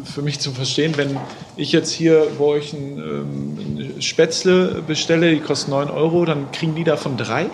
für 0.04 0.22
mich 0.22 0.40
zu 0.40 0.52
verstehen, 0.52 0.96
wenn 0.96 1.18
ich 1.56 1.72
jetzt 1.72 1.92
hier 1.92 2.26
bei 2.38 2.44
euch 2.44 2.72
ein, 2.72 2.98
ähm, 2.98 4.00
Spätzle 4.00 4.82
bestelle, 4.86 5.30
die 5.30 5.40
kostet 5.40 5.70
9 5.70 5.90
Euro, 5.90 6.24
dann 6.24 6.50
kriegen 6.52 6.74
die 6.74 6.84
davon 6.84 7.16
drei? 7.16 7.46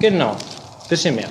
Genau, 0.00 0.36
bisschen 0.88 1.14
mehr. 1.14 1.28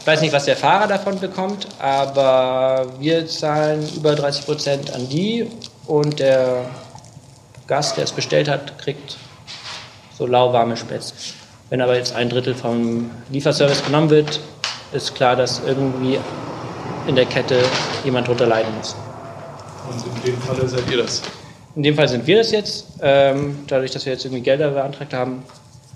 Ich 0.00 0.06
weiß 0.06 0.20
nicht, 0.20 0.32
was 0.32 0.46
der 0.46 0.56
Fahrer 0.56 0.88
davon 0.88 1.18
bekommt, 1.20 1.68
aber 1.78 2.86
wir 2.98 3.26
zahlen 3.26 3.88
über 3.94 4.14
30 4.14 4.44
Prozent 4.44 4.92
an 4.92 5.08
die 5.08 5.48
und 5.86 6.18
der 6.18 6.64
Gast, 7.66 7.96
der 7.96 8.04
es 8.04 8.12
bestellt 8.12 8.48
hat, 8.48 8.78
kriegt 8.78 9.16
so 10.18 10.26
lauwarme 10.26 10.76
Spätzle. 10.76 11.11
Wenn 11.72 11.80
aber 11.80 11.96
jetzt 11.96 12.14
ein 12.14 12.28
Drittel 12.28 12.54
vom 12.54 13.10
Lieferservice 13.30 13.82
genommen 13.82 14.10
wird, 14.10 14.40
ist 14.92 15.14
klar, 15.14 15.36
dass 15.36 15.62
irgendwie 15.64 16.18
in 17.06 17.16
der 17.16 17.24
Kette 17.24 17.62
jemand 18.04 18.28
drunter 18.28 18.44
leiden 18.44 18.74
muss. 18.76 18.94
Und 19.88 20.04
in 20.18 20.34
dem 20.34 20.42
Fall 20.42 20.68
seid 20.68 20.90
ihr 20.90 20.98
das? 20.98 21.22
In 21.74 21.82
dem 21.82 21.94
Fall 21.94 22.08
sind 22.08 22.26
wir 22.26 22.36
das 22.36 22.50
jetzt. 22.52 22.88
Ähm, 23.00 23.60
dadurch, 23.68 23.90
dass 23.90 24.04
wir 24.04 24.12
jetzt 24.12 24.22
irgendwie 24.26 24.42
Gelder 24.42 24.72
beantragt 24.72 25.14
haben, 25.14 25.44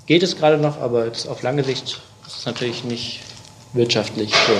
geht 0.06 0.22
es 0.22 0.38
gerade 0.38 0.56
noch, 0.56 0.80
aber 0.80 1.04
jetzt 1.04 1.28
auf 1.28 1.42
lange 1.42 1.62
Sicht 1.62 2.00
ist 2.26 2.38
es 2.38 2.46
natürlich 2.46 2.82
nicht 2.84 3.20
wirtschaftlich. 3.74 4.30
So. 4.30 4.54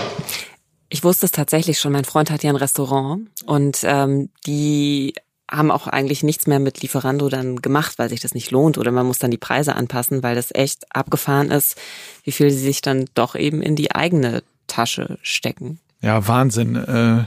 Ich 0.90 1.02
wusste 1.02 1.24
es 1.24 1.33
tatsächlich 1.33 1.81
schon. 1.81 1.92
Mein 1.92 2.05
Freund 2.05 2.31
hat 2.31 2.42
ja 2.42 2.50
ein 2.50 2.57
Restaurant 2.57 3.31
und 3.46 3.79
ähm, 3.85 4.29
die 4.46 5.14
haben 5.50 5.70
auch 5.70 5.87
eigentlich 5.87 6.22
nichts 6.22 6.46
mehr 6.46 6.59
mit 6.59 6.82
Lieferando 6.82 7.28
dann 7.28 7.56
gemacht, 7.56 7.98
weil 7.98 8.09
sich 8.09 8.20
das 8.20 8.35
nicht 8.35 8.50
lohnt 8.50 8.78
oder 8.78 8.90
man 8.90 9.06
muss 9.06 9.18
dann 9.18 9.30
die 9.30 9.38
Preise 9.38 9.76
anpassen, 9.76 10.22
weil 10.22 10.35
das 10.35 10.54
echt 10.54 10.85
abgefahren 10.94 11.50
ist, 11.50 11.78
wie 12.24 12.32
viel 12.32 12.50
sie 12.50 12.59
sich 12.59 12.80
dann 12.80 13.06
doch 13.14 13.35
eben 13.37 13.62
in 13.62 13.76
die 13.76 13.94
eigene 13.94 14.42
Tasche 14.66 15.18
stecken. 15.22 15.78
Ja, 16.00 16.26
Wahnsinn. 16.26 16.76
Äh, 16.76 17.26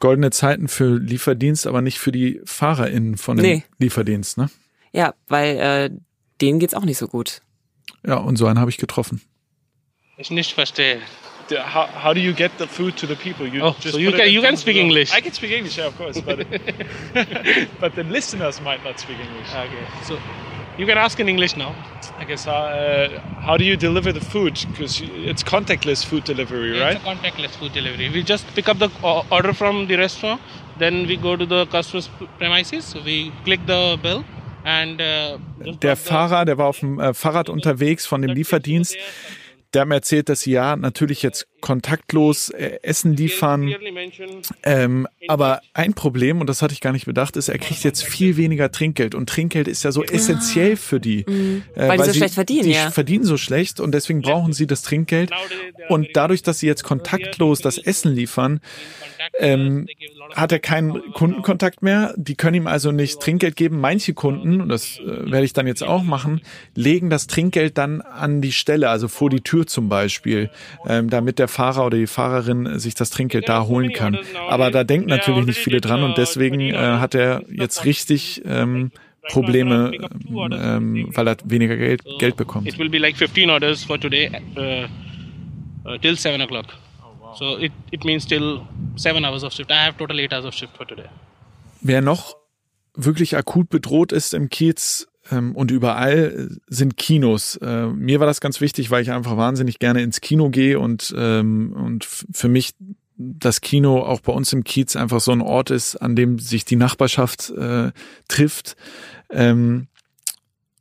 goldene 0.00 0.30
Zeiten 0.30 0.66
für 0.66 0.98
Lieferdienst, 0.98 1.66
aber 1.66 1.80
nicht 1.80 1.98
für 1.98 2.12
die 2.12 2.40
FahrerInnen 2.44 3.16
von 3.16 3.36
dem 3.36 3.46
nee. 3.46 3.64
Lieferdienst, 3.78 4.36
ne? 4.36 4.50
Ja, 4.92 5.14
weil 5.28 5.56
äh, 5.58 5.90
denen 6.40 6.58
geht's 6.58 6.74
auch 6.74 6.84
nicht 6.84 6.98
so 6.98 7.06
gut. 7.06 7.40
Ja, 8.04 8.16
und 8.16 8.36
so 8.36 8.46
einen 8.46 8.58
habe 8.58 8.70
ich 8.70 8.78
getroffen. 8.78 9.22
Ich 10.16 10.30
nicht 10.30 10.52
verstehe. 10.52 11.00
How, 11.50 11.86
how 11.86 12.12
do 12.12 12.20
you 12.20 12.32
get 12.32 12.56
the 12.58 12.66
food 12.66 12.96
to 12.98 13.06
the 13.06 13.16
people? 13.16 13.46
You 13.46 13.62
oh, 13.62 13.76
so 13.80 13.98
you 13.98 14.12
can, 14.12 14.30
you 14.30 14.40
can 14.40 14.56
speak 14.56 14.76
English. 14.76 15.12
I 15.12 15.20
can 15.20 15.32
speak 15.32 15.52
English, 15.52 15.78
yeah, 15.78 15.86
of 15.86 15.96
course, 15.96 16.20
but, 16.20 16.38
but 17.80 17.94
the 17.94 18.04
listeners 18.04 18.60
might 18.60 18.82
not 18.84 19.00
speak 19.00 19.18
English. 19.18 19.48
Okay, 19.50 19.86
so 20.04 20.18
you 20.78 20.86
can 20.86 20.98
ask 20.98 21.20
in 21.20 21.28
English 21.28 21.56
now. 21.56 21.74
I 22.18 22.24
guess 22.24 22.44
how, 22.44 22.52
uh, 22.52 23.20
how 23.40 23.56
do 23.56 23.64
you 23.64 23.76
deliver 23.76 24.12
the 24.12 24.20
food? 24.20 24.54
Because 24.70 25.02
it's 25.02 25.42
contactless 25.42 26.04
food 26.04 26.24
delivery, 26.24 26.76
yeah, 26.76 26.84
right? 26.84 26.96
It's 26.96 27.04
a 27.04 27.08
contactless 27.08 27.56
food 27.56 27.72
delivery. 27.72 28.08
We 28.10 28.22
just 28.22 28.46
pick 28.54 28.68
up 28.68 28.78
the 28.78 28.90
order 29.30 29.52
from 29.52 29.86
the 29.88 29.96
restaurant, 29.96 30.40
then 30.78 31.06
we 31.06 31.16
go 31.16 31.36
to 31.36 31.46
the 31.46 31.66
customer's 31.66 32.08
premises, 32.38 32.94
we 33.04 33.32
click 33.44 33.66
the 33.66 33.98
bill. 34.02 34.24
And, 34.64 35.00
uh, 35.00 35.38
der 35.82 35.96
Fahrer, 35.96 36.44
der 36.44 36.56
war 36.56 36.68
auf 36.68 36.78
dem 36.78 37.00
äh, 37.00 37.12
Fahrrad 37.14 37.48
unterwegs 37.48 38.06
von 38.06 38.22
dem 38.22 38.30
Lieferdienst 38.30 38.96
der 39.72 39.82
hat 39.82 39.88
mir 39.88 39.94
erzählt, 39.94 40.28
dass 40.28 40.40
sie 40.40 40.52
ja 40.52 40.76
natürlich 40.76 41.22
jetzt 41.22 41.46
kontaktlos 41.60 42.50
äh, 42.50 42.78
Essen 42.82 43.14
liefern. 43.14 43.74
Ähm, 44.64 45.08
aber 45.28 45.62
ein 45.72 45.94
Problem, 45.94 46.40
und 46.40 46.48
das 46.48 46.60
hatte 46.60 46.74
ich 46.74 46.82
gar 46.82 46.92
nicht 46.92 47.06
bedacht, 47.06 47.36
ist, 47.36 47.48
er 47.48 47.58
kriegt 47.58 47.82
jetzt 47.84 48.04
viel 48.04 48.36
weniger 48.36 48.70
Trinkgeld. 48.70 49.14
Und 49.14 49.28
Trinkgeld 49.28 49.68
ist 49.68 49.82
ja 49.84 49.92
so 49.92 50.02
essentiell 50.02 50.76
für 50.76 51.00
die. 51.00 51.24
Mhm. 51.26 51.62
Äh, 51.74 51.88
weil, 51.88 51.88
weil, 51.88 51.98
die 51.98 52.04
so 52.04 52.12
sie, 52.12 52.18
schlecht 52.18 52.34
verdienen, 52.34 52.64
die 52.64 52.72
ja. 52.72 52.90
verdienen 52.90 53.24
so 53.24 53.38
schlecht 53.38 53.80
und 53.80 53.92
deswegen 53.92 54.20
brauchen 54.20 54.52
sie 54.52 54.66
das 54.66 54.82
Trinkgeld. 54.82 55.30
Und 55.88 56.08
dadurch, 56.14 56.42
dass 56.42 56.58
sie 56.58 56.66
jetzt 56.66 56.82
kontaktlos 56.82 57.60
das 57.60 57.78
Essen 57.78 58.12
liefern, 58.12 58.60
ähm, 59.38 59.86
hat 60.34 60.52
er 60.52 60.58
keinen 60.58 61.12
Kundenkontakt 61.12 61.82
mehr. 61.82 62.12
Die 62.16 62.34
können 62.34 62.56
ihm 62.56 62.66
also 62.66 62.92
nicht 62.92 63.20
Trinkgeld 63.20 63.56
geben. 63.56 63.80
Manche 63.80 64.14
Kunden, 64.14 64.60
und 64.60 64.68
das 64.68 64.98
äh, 64.98 65.30
werde 65.30 65.44
ich 65.44 65.52
dann 65.52 65.66
jetzt 65.66 65.82
auch 65.82 66.02
machen, 66.02 66.42
legen 66.74 67.08
das 67.08 67.28
Trinkgeld 67.28 67.78
dann 67.78 68.00
an 68.00 68.40
die 68.40 68.52
Stelle, 68.52 68.90
also 68.90 69.08
vor 69.08 69.30
die 69.30 69.40
Tür 69.40 69.61
zum 69.66 69.88
Beispiel, 69.88 70.50
ähm, 70.86 71.10
damit 71.10 71.38
der 71.38 71.48
Fahrer 71.48 71.86
oder 71.86 71.98
die 71.98 72.06
Fahrerin 72.06 72.78
sich 72.78 72.94
das 72.94 73.10
Trinkgeld 73.10 73.48
da 73.48 73.66
holen 73.66 73.92
kann. 73.92 74.18
Aber 74.48 74.70
da 74.70 74.84
denken 74.84 75.08
natürlich 75.08 75.46
nicht 75.46 75.58
viele 75.58 75.80
dran 75.80 76.02
und 76.02 76.18
deswegen 76.18 76.60
äh, 76.60 76.76
hat 76.76 77.14
er 77.14 77.42
jetzt 77.50 77.84
richtig 77.84 78.42
ähm, 78.44 78.90
Probleme, 79.30 79.92
ähm, 80.28 81.08
weil 81.14 81.28
er 81.28 81.36
weniger 81.44 81.76
Geld, 81.76 82.02
Geld 82.18 82.36
bekommt. 82.36 82.66
It 82.66 82.78
will 82.78 82.88
be 82.88 82.98
like 82.98 83.16
15 83.16 83.50
orders 83.50 83.84
for 83.84 83.98
today 83.98 84.30
uh, 84.56 85.88
uh, 85.88 85.98
till 85.98 86.16
7 86.16 86.40
o'clock. 86.40 86.66
So 87.38 87.56
it, 87.58 87.72
it 87.90 88.04
means 88.04 88.26
till 88.26 88.66
seven 88.96 89.24
hours 89.24 89.42
of 89.42 89.52
shift. 89.52 89.70
I 89.70 89.86
have 89.86 89.96
total 89.96 90.20
eight 90.20 90.32
hours 90.32 90.44
of 90.44 90.54
shift 90.54 90.76
for 90.76 90.86
today. 90.86 91.08
Wer 91.80 92.02
noch 92.02 92.36
wirklich 92.94 93.36
akut 93.36 93.70
bedroht 93.70 94.12
ist 94.12 94.34
im 94.34 94.50
Kiez 94.50 95.08
und 95.30 95.70
überall 95.70 96.48
sind 96.66 96.96
Kinos. 96.96 97.56
Äh, 97.56 97.86
mir 97.86 98.20
war 98.20 98.26
das 98.26 98.40
ganz 98.40 98.60
wichtig, 98.60 98.90
weil 98.90 99.02
ich 99.02 99.12
einfach 99.12 99.36
wahnsinnig 99.36 99.78
gerne 99.78 100.02
ins 100.02 100.20
Kino 100.20 100.50
gehe 100.50 100.78
und, 100.78 101.14
ähm, 101.16 101.72
und 101.72 102.04
für 102.04 102.48
mich 102.48 102.74
das 103.16 103.60
Kino 103.60 104.00
auch 104.00 104.20
bei 104.20 104.32
uns 104.32 104.52
im 104.52 104.64
Kiez 104.64 104.96
einfach 104.96 105.20
so 105.20 105.32
ein 105.32 105.40
Ort 105.40 105.70
ist, 105.70 105.96
an 105.96 106.16
dem 106.16 106.38
sich 106.38 106.64
die 106.64 106.76
Nachbarschaft 106.76 107.50
äh, 107.50 107.92
trifft. 108.28 108.76
Ähm, 109.30 109.88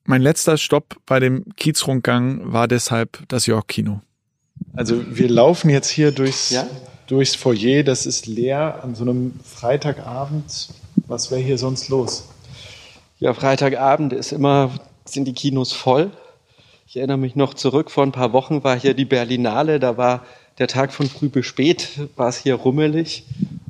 mein 0.06 0.22
letzter 0.22 0.58
Stopp 0.58 0.98
bei 1.06 1.20
dem 1.20 1.46
Kiezrundgang 1.56 2.52
war 2.52 2.68
deshalb 2.68 3.24
das 3.28 3.46
York-Kino. 3.46 4.02
Also 4.74 5.04
wir 5.16 5.30
laufen 5.30 5.70
jetzt 5.70 5.90
hier 5.90 6.12
durchs, 6.12 6.50
ja? 6.50 6.68
durchs 7.08 7.36
Foyer, 7.36 7.84
das 7.84 8.06
ist 8.06 8.26
leer 8.26 8.84
an 8.84 8.96
so 8.96 9.04
einem 9.04 9.40
Freitagabend. 9.44 10.70
Was 11.08 11.32
wäre 11.32 11.42
hier 11.42 11.58
sonst 11.58 11.90
los? 11.90 12.31
Ja, 13.22 13.36
Freitagabend 13.36 14.14
ist 14.14 14.32
immer, 14.32 14.72
sind 15.06 15.26
die 15.26 15.34
Kinos 15.34 15.74
voll. 15.74 16.10
Ich 16.88 16.98
erinnere 16.98 17.20
mich 17.20 17.36
noch 17.36 17.54
zurück, 17.54 17.92
vor 17.92 18.04
ein 18.04 18.12
paar 18.12 18.34
Wochen 18.34 18.64
war 18.64 18.78
hier 18.78 18.96
die 18.96 19.06
Berlinale, 19.06 19.80
da 19.80 19.96
war 19.96 20.26
der 20.58 20.68
Tag 20.68 20.92
von 20.92 21.08
früh 21.08 21.30
bis 21.30 21.46
spät, 21.46 21.88
war 22.16 22.30
es 22.30 22.38
hier 22.38 22.56
rummelig. 22.56 23.24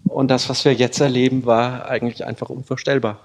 Und 0.05 0.29
das, 0.29 0.47
was 0.47 0.63
wir 0.63 0.73
jetzt 0.73 1.01
erleben, 1.01 1.45
war 1.45 1.85
eigentlich 1.89 2.25
einfach 2.25 2.49
unvorstellbar. 2.49 3.19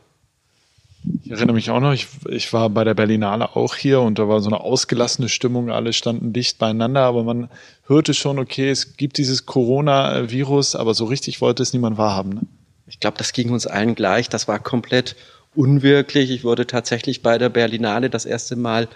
Ich 1.22 1.30
erinnere 1.30 1.54
mich 1.54 1.70
auch 1.70 1.78
noch, 1.78 1.92
ich, 1.92 2.08
ich 2.28 2.52
war 2.52 2.70
bei 2.70 2.82
der 2.82 2.94
Berlinale 2.94 3.54
auch 3.54 3.76
hier 3.76 4.00
und 4.00 4.18
da 4.18 4.28
war 4.28 4.40
so 4.40 4.48
eine 4.48 4.58
ausgelassene 4.58 5.28
Stimmung, 5.28 5.70
alle 5.70 5.92
standen 5.92 6.32
dicht 6.32 6.58
beieinander, 6.58 7.02
aber 7.02 7.22
man 7.22 7.48
hörte 7.86 8.14
schon, 8.14 8.40
okay, 8.40 8.68
es 8.68 8.96
gibt 8.96 9.18
dieses 9.18 9.46
Corona-Virus, 9.46 10.74
aber 10.74 10.92
so 10.92 11.04
richtig 11.04 11.40
wollte 11.40 11.62
es 11.62 11.72
niemand 11.72 11.98
wahrhaben. 11.98 12.30
Ne? 12.30 12.40
Ich 12.88 12.98
glaube, 12.98 13.16
das 13.16 13.32
ging 13.32 13.50
uns 13.50 13.68
allen 13.68 13.94
gleich, 13.94 14.28
das 14.28 14.48
war 14.48 14.58
komplett 14.58 15.14
unwirklich. 15.56 16.30
Ich 16.30 16.44
wurde 16.44 16.66
tatsächlich 16.66 17.22
bei 17.22 17.38
der 17.38 17.48
Berlinale 17.48 18.10
das 18.10 18.24
erste 18.24 18.56
Mal 18.56 18.88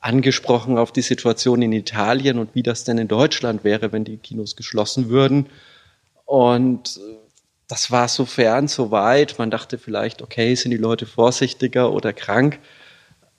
angesprochen 0.00 0.78
auf 0.78 0.92
die 0.92 1.02
Situation 1.02 1.62
in 1.62 1.72
Italien 1.72 2.38
und 2.38 2.54
wie 2.54 2.62
das 2.62 2.84
denn 2.84 2.98
in 2.98 3.08
Deutschland 3.08 3.64
wäre, 3.64 3.92
wenn 3.92 4.04
die 4.04 4.18
Kinos 4.18 4.56
geschlossen 4.56 5.08
würden. 5.08 5.46
Und 6.24 7.00
das 7.68 7.90
war 7.90 8.08
so 8.08 8.24
fern, 8.24 8.68
so 8.68 8.90
weit. 8.90 9.38
Man 9.38 9.50
dachte 9.50 9.78
vielleicht, 9.78 10.22
okay, 10.22 10.54
sind 10.54 10.70
die 10.70 10.76
Leute 10.76 11.06
vorsichtiger 11.06 11.92
oder 11.92 12.12
krank, 12.12 12.58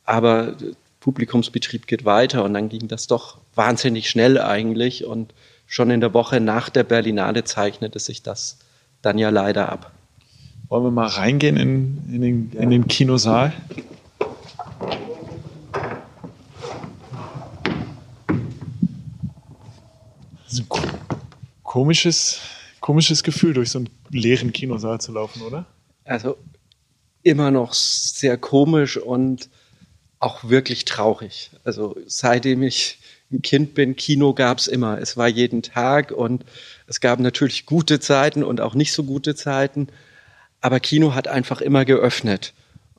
aber 0.04 0.58
Publikumsbetrieb 1.00 1.88
geht 1.88 2.06
weiter 2.06 2.44
und 2.44 2.54
dann 2.54 2.70
ging 2.70 2.88
das 2.88 3.08
doch 3.08 3.38
wahnsinnig 3.56 4.10
schnell 4.10 4.40
eigentlich 4.42 5.06
und 5.06 5.34
schon 5.66 5.90
in 5.90 6.02
der 6.02 6.14
Woche 6.14 6.40
nach 6.40 6.70
der 6.70 6.84
Berlinale 6.84 7.44
zeichnete 7.44 8.00
sich 8.00 8.24
das 8.24 8.58
dann 9.02 9.18
ja 9.18 9.30
leider 9.30 9.70
ab. 9.70 9.92
Wollen 10.70 10.84
wir 10.84 10.92
mal 10.92 11.08
reingehen 11.08 11.56
in, 11.56 12.04
in, 12.12 12.22
den, 12.22 12.52
in 12.52 12.70
den 12.70 12.88
Kinosaal? 12.88 13.54
Komisches, 21.64 22.42
komisches 22.82 23.24
Gefühl, 23.24 23.54
durch 23.54 23.70
so 23.70 23.80
einen 23.80 23.90
leeren 24.10 24.52
Kinosaal 24.52 25.00
zu 25.00 25.14
laufen, 25.14 25.42
oder? 25.44 25.66
Also 26.04 26.38
immer 27.24 27.52
noch 27.52 27.74
sehr 27.74 28.38
komisch 28.38 28.98
und 28.98 29.50
auch 30.20 30.50
wirklich 30.50 30.84
traurig. 30.86 31.52
Also 31.64 31.96
seitdem 32.08 32.64
ich 32.64 33.00
ein 33.32 33.42
Kind 33.42 33.74
bin, 33.74 33.96
Kino 33.96 34.34
gab 34.34 34.58
es 34.58 34.68
immer. 34.68 35.00
Es 35.00 35.16
war 35.16 35.28
jeden 35.28 35.62
Tag 35.62 36.12
und 36.12 36.44
es 36.88 37.00
gab 37.00 37.20
natürlich 37.20 37.66
gute 37.66 38.00
Zeiten 38.00 38.44
und 38.44 38.60
auch 38.60 38.74
nicht 38.74 38.92
so 38.92 39.04
gute 39.04 39.36
Zeiten. 39.36 39.88
Aber 40.68 40.82
Kino 40.82 41.16
hat 41.16 41.30
einfach 41.30 41.62
immer 41.62 41.86
geöffnet. 41.86 42.54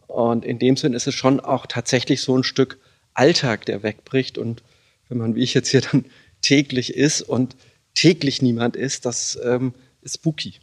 Und 0.07 0.43
in 0.43 0.59
dem 0.59 0.79
Sinn 0.79 0.95
ist 0.95 1.07
es 1.07 1.15
schon 1.15 1.39
auch 1.39 1.67
tatsächlich 1.67 2.23
so 2.23 2.35
ein 2.35 2.43
Stück 2.43 2.79
Alltag, 3.13 3.67
der 3.67 3.83
wegbricht. 3.83 4.39
Und 4.39 4.63
wenn 5.11 5.19
man, 5.19 5.35
wie 5.35 5.43
ich 5.43 5.53
jetzt 5.53 5.69
hier 5.69 5.83
dann 5.83 6.07
täglich 6.41 6.95
ist 6.95 7.21
und 7.21 7.57
täglich 7.95 8.41
niemand 8.41 8.75
ist, 8.75 9.05
das 9.05 9.39
ähm, 9.45 9.75
ist 10.01 10.15
spooky. 10.15 10.55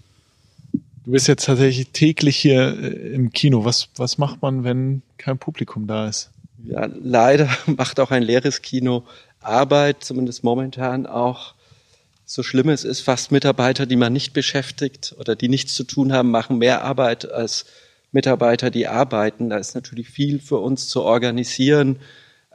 Du 1.03 1.11
bist 1.11 1.27
jetzt 1.27 1.45
tatsächlich 1.45 1.89
täglich 1.89 2.37
hier 2.37 2.75
äh, 2.75 3.13
im 3.13 3.31
Kino. 3.31 3.65
Was, 3.65 3.89
was 3.97 4.17
macht 4.17 4.41
man, 4.41 4.63
wenn 4.63 5.03
kein 5.19 5.37
Publikum 5.37 5.85
da 5.85 6.07
ist? 6.07 6.31
Ja, 6.65 6.89
leider 6.91 7.55
macht 7.67 7.99
auch 7.99 8.09
ein 8.09 8.23
leeres 8.23 8.63
Kino 8.63 9.03
Arbeit, 9.41 10.03
zumindest 10.03 10.43
momentan 10.43 11.05
auch. 11.05 11.53
So 12.25 12.41
schlimm 12.41 12.69
es 12.69 12.83
ist, 12.83 13.01
fast 13.01 13.31
Mitarbeiter, 13.31 13.85
die 13.85 13.95
man 13.95 14.11
nicht 14.11 14.33
beschäftigt 14.33 15.15
oder 15.19 15.35
die 15.35 15.47
nichts 15.47 15.75
zu 15.75 15.83
tun 15.83 16.11
haben, 16.11 16.31
machen 16.31 16.57
mehr 16.57 16.83
Arbeit 16.83 17.31
als 17.31 17.65
Mitarbeiter, 18.11 18.71
die 18.71 18.87
arbeiten. 18.87 19.49
Da 19.49 19.57
ist 19.57 19.75
natürlich 19.75 20.09
viel 20.09 20.39
für 20.39 20.57
uns 20.57 20.87
zu 20.87 21.03
organisieren, 21.03 21.99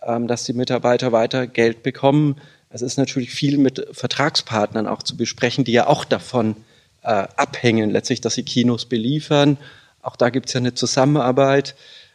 ähm, 0.02 0.26
dass 0.26 0.44
die 0.44 0.54
Mitarbeiter 0.54 1.12
weiter 1.12 1.46
Geld 1.46 1.82
bekommen, 1.82 2.36
es 2.70 2.82
ist 2.82 2.96
natürlich 2.96 3.30
viel 3.30 3.58
mit 3.58 3.84
Vertragspartnern 3.90 4.86
auch 4.86 5.02
zu 5.02 5.16
besprechen, 5.16 5.64
die 5.64 5.72
ja 5.72 5.88
auch 5.88 6.04
davon 6.04 6.54
äh, 7.02 7.26
abhängen, 7.36 7.90
letztlich, 7.90 8.20
dass 8.20 8.34
sie 8.34 8.44
Kinos 8.44 8.86
beliefern. 8.86 9.58
Auch 10.02 10.14
da 10.14 10.30
gibt 10.30 10.46
es 10.46 10.52
ja 10.52 10.58
eine 10.58 10.74
Zusammenarbeit. 10.74 11.74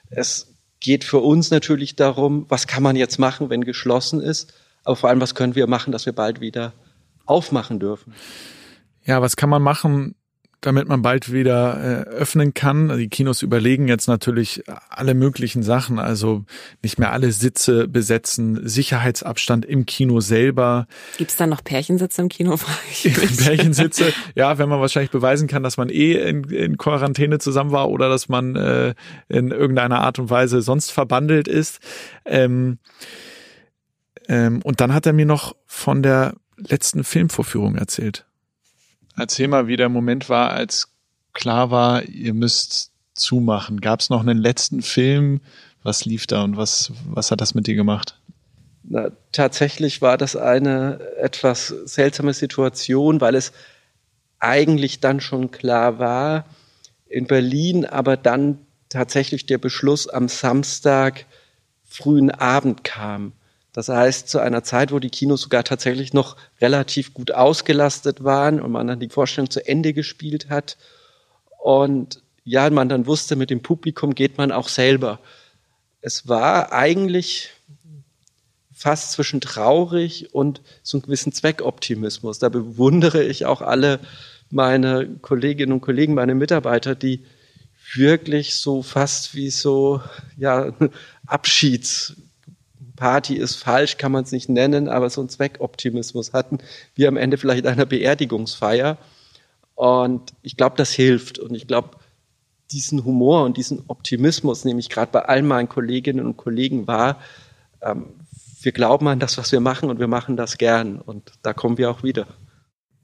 Es 0.09 0.47
geht 0.79 1.03
für 1.03 1.19
uns 1.19 1.51
natürlich 1.51 1.97
darum, 1.97 2.45
was 2.47 2.67
kann 2.67 2.83
man 2.83 2.95
jetzt 2.95 3.19
machen, 3.19 3.49
wenn 3.49 3.65
geschlossen 3.65 4.21
ist, 4.21 4.53
aber 4.85 4.95
vor 4.95 5.09
allem, 5.09 5.19
was 5.19 5.35
können 5.35 5.55
wir 5.55 5.67
machen, 5.67 5.91
dass 5.91 6.05
wir 6.05 6.13
bald 6.13 6.39
wieder 6.39 6.71
aufmachen 7.25 7.79
dürfen. 7.79 8.13
Ja, 9.03 9.21
was 9.21 9.35
kann 9.35 9.49
man 9.49 9.61
machen, 9.61 10.15
damit 10.65 10.87
man 10.87 11.01
bald 11.01 11.31
wieder 11.31 12.05
äh, 12.07 12.09
öffnen 12.09 12.53
kann. 12.53 12.97
Die 12.97 13.07
Kinos 13.07 13.43
überlegen 13.43 13.87
jetzt 13.87 14.07
natürlich 14.07 14.63
alle 14.89 15.13
möglichen 15.13 15.61
Sachen, 15.61 15.99
also 15.99 16.43
nicht 16.81 16.97
mehr 16.97 17.11
alle 17.11 17.31
Sitze 17.31 17.87
besetzen, 17.87 18.67
Sicherheitsabstand 18.67 19.65
im 19.65 19.85
Kino 19.85 20.21
selber. 20.21 20.87
Gibt 21.17 21.31
es 21.31 21.37
dann 21.37 21.49
noch 21.49 21.63
Pärchensitze 21.63 22.21
im 22.21 22.29
Kino? 22.29 22.57
Pärchensitze, 23.03 24.11
ja, 24.33 24.57
wenn 24.57 24.69
man 24.69 24.81
wahrscheinlich 24.81 25.11
beweisen 25.11 25.47
kann, 25.47 25.61
dass 25.61 25.77
man 25.77 25.89
eh 25.89 26.13
in, 26.13 26.45
in 26.45 26.77
Quarantäne 26.77 27.37
zusammen 27.37 27.71
war 27.71 27.89
oder 27.89 28.09
dass 28.09 28.27
man 28.27 28.55
äh, 28.55 28.95
in 29.29 29.51
irgendeiner 29.51 30.01
Art 30.01 30.17
und 30.17 30.29
Weise 30.31 30.61
sonst 30.61 30.91
verbandelt 30.91 31.47
ist. 31.47 31.79
Ähm, 32.25 32.79
ähm, 34.27 34.61
und 34.63 34.81
dann 34.81 34.93
hat 34.93 35.05
er 35.05 35.13
mir 35.13 35.27
noch 35.27 35.55
von 35.67 36.01
der 36.01 36.33
letzten 36.57 37.03
Filmvorführung 37.03 37.75
erzählt. 37.75 38.25
Erzähl 39.17 39.47
mal, 39.47 39.67
wie 39.67 39.77
der 39.77 39.89
Moment 39.89 40.29
war, 40.29 40.51
als 40.51 40.89
klar 41.33 41.71
war, 41.71 42.03
ihr 42.03 42.33
müsst 42.33 42.91
zumachen. 43.13 43.81
Gab 43.81 44.01
es 44.01 44.09
noch 44.09 44.21
einen 44.21 44.37
letzten 44.37 44.81
Film? 44.81 45.41
Was 45.83 46.05
lief 46.05 46.27
da 46.27 46.43
und 46.43 46.57
was, 46.57 46.91
was 47.05 47.31
hat 47.31 47.41
das 47.41 47.53
mit 47.53 47.67
dir 47.67 47.75
gemacht? 47.75 48.19
Na, 48.83 49.09
tatsächlich 49.31 50.01
war 50.01 50.17
das 50.17 50.35
eine 50.35 50.99
etwas 51.17 51.67
seltsame 51.67 52.33
Situation, 52.33 53.21
weil 53.21 53.35
es 53.35 53.51
eigentlich 54.39 54.99
dann 54.99 55.21
schon 55.21 55.51
klar 55.51 55.97
war, 55.97 56.45
in 57.07 57.25
Berlin 57.25 57.85
aber 57.85 58.17
dann 58.17 58.59
tatsächlich 58.89 59.45
der 59.45 59.57
Beschluss 59.57 60.07
am 60.07 60.27
Samstag 60.27 61.25
frühen 61.83 62.31
Abend 62.31 62.83
kam. 62.83 63.33
Das 63.75 63.89
heißt, 63.89 64.29
zu 64.29 64.39
einer 64.39 64.63
Zeit, 64.63 64.93
wo 64.93 64.99
die 64.99 65.09
Kinos 65.09 65.41
sogar 65.41 65.65
tatsächlich 65.65 66.13
noch 66.13 66.37
relativ 66.61 67.13
gut 67.13 67.31
ausgelastet 67.33 68.23
waren 68.23 68.61
und 68.61 68.71
man 68.71 68.87
dann 68.87 69.01
die 69.01 69.09
Vorstellung 69.09 69.49
zu 69.49 69.67
Ende 69.67 69.91
gespielt 69.91 70.49
hat. 70.49 70.77
Und 71.61 72.21
ja, 72.45 72.69
man 72.69 72.87
dann 72.87 73.05
wusste, 73.05 73.35
mit 73.35 73.49
dem 73.49 73.61
Publikum 73.61 74.15
geht 74.15 74.37
man 74.37 74.53
auch 74.53 74.69
selber. 74.69 75.19
Es 75.99 76.29
war 76.29 76.71
eigentlich 76.71 77.49
fast 78.73 79.11
zwischen 79.11 79.41
traurig 79.41 80.33
und 80.33 80.61
so 80.81 80.95
einem 80.95 81.01
gewissen 81.01 81.33
Zweckoptimismus. 81.33 82.39
Da 82.39 82.47
bewundere 82.47 83.23
ich 83.23 83.45
auch 83.45 83.61
alle 83.61 83.99
meine 84.51 85.17
Kolleginnen 85.21 85.73
und 85.73 85.81
Kollegen, 85.81 86.13
meine 86.13 86.35
Mitarbeiter, 86.35 86.95
die 86.95 87.25
wirklich 87.93 88.55
so 88.55 88.83
fast 88.83 89.35
wie 89.35 89.49
so 89.49 90.01
ja 90.37 90.71
Abschieds 91.27 92.15
Party 92.95 93.35
ist 93.35 93.55
falsch, 93.55 93.97
kann 93.97 94.11
man 94.11 94.23
es 94.23 94.31
nicht 94.31 94.49
nennen, 94.49 94.87
aber 94.87 95.09
so 95.09 95.21
einen 95.21 95.29
Zweckoptimismus 95.29 96.33
hatten, 96.33 96.59
wie 96.95 97.07
am 97.07 97.17
Ende 97.17 97.37
vielleicht 97.37 97.65
einer 97.65 97.85
Beerdigungsfeier. 97.85 98.97
Und 99.75 100.33
ich 100.41 100.57
glaube, 100.57 100.77
das 100.77 100.91
hilft. 100.91 101.39
Und 101.39 101.53
ich 101.55 101.67
glaube, 101.67 101.91
diesen 102.71 103.03
Humor 103.05 103.43
und 103.43 103.57
diesen 103.57 103.83
Optimismus 103.87 104.65
nehme 104.65 104.79
ich 104.79 104.89
gerade 104.89 105.11
bei 105.11 105.21
all 105.21 105.41
meinen 105.41 105.69
Kolleginnen 105.69 106.25
und 106.25 106.37
Kollegen 106.37 106.87
wahr. 106.87 107.19
Ähm, 107.81 108.07
wir 108.61 108.71
glauben 108.71 109.07
an 109.07 109.19
das, 109.19 109.37
was 109.37 109.51
wir 109.51 109.59
machen 109.59 109.89
und 109.89 109.99
wir 109.99 110.07
machen 110.07 110.37
das 110.37 110.57
gern. 110.57 110.99
Und 110.99 111.33
da 111.43 111.53
kommen 111.53 111.77
wir 111.77 111.91
auch 111.91 112.03
wieder. 112.03 112.27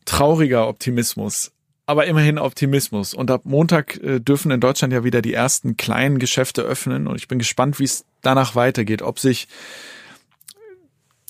Trauriger 0.06 0.68
Optimismus 0.68 1.52
aber 1.92 2.06
immerhin 2.06 2.40
Optimismus. 2.40 3.14
Und 3.14 3.30
ab 3.32 3.42
Montag 3.44 4.02
äh, 4.02 4.22
dürfen 4.22 4.50
in 4.52 4.62
Deutschland 4.62 4.94
ja 4.94 5.04
wieder 5.04 5.22
die 5.22 5.34
ersten 5.34 5.76
kleinen 5.76 6.20
Geschäfte 6.20 6.62
öffnen. 6.62 7.06
Und 7.06 7.18
ich 7.18 7.28
bin 7.28 7.38
gespannt, 7.38 7.80
wie 7.80 7.84
es 7.84 8.06
danach 8.22 8.56
weitergeht. 8.56 9.02
Ob 9.02 9.20
sich 9.20 9.48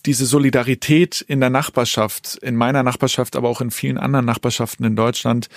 diese 0.06 0.26
Solidarität 0.26 1.22
in 1.22 1.40
der 1.40 1.50
Nachbarschaft, 1.50 2.36
in 2.38 2.56
meiner 2.56 2.84
Nachbarschaft, 2.84 3.36
aber 3.36 3.50
auch 3.50 3.62
in 3.62 3.72
vielen 3.72 3.98
anderen 3.98 4.26
Nachbarschaften 4.26 4.86
in 4.86 4.96
Deutschland 4.96 5.48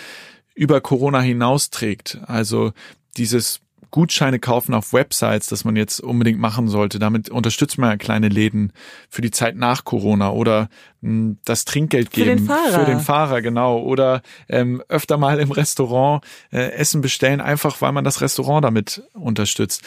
über 0.55 0.81
Corona 0.81 1.20
hinausträgt. 1.20 2.18
Also 2.27 2.73
dieses 3.16 3.61
Gutscheine 3.94 4.40
kaufen 4.40 4.74
auf 4.74 4.92
Websites, 4.92 5.46
das 5.46 5.64
man 5.64 5.76
jetzt 5.76 6.00
unbedingt 6.00 6.40
machen 6.40 6.66
sollte. 6.66 6.98
Damit 6.98 7.28
unterstützt 7.28 7.78
man 7.78 7.90
ja 7.90 7.96
kleine 7.96 8.28
Läden 8.28 8.72
für 9.09 9.22
die 9.22 9.30
Zeit 9.30 9.54
nach 9.54 9.85
Corona 9.85 10.33
oder 10.33 10.68
mh, 11.00 11.11
hm, 11.11 11.38
das 11.44 11.64
Trinkgeld 11.64 12.11
geben 12.11 12.30
für 12.30 12.37
den 12.37 12.46
Fahrer, 12.46 12.80
für 12.80 12.87
den 12.87 12.98
Fahrer 12.98 13.40
genau 13.40 13.78
oder 13.78 14.22
ähm, 14.48 14.83
öfter 14.88 15.16
mal 15.16 15.38
im 15.38 15.52
Restaurant 15.52 16.24
äh, 16.50 16.72
Essen 16.72 17.02
bestellen, 17.02 17.40
einfach 17.40 17.83
weil 17.83 17.92
man 17.92 18.02
das 18.02 18.20
Restaurant 18.20 18.64
damit 18.64 19.00
unterstützt. 19.12 19.83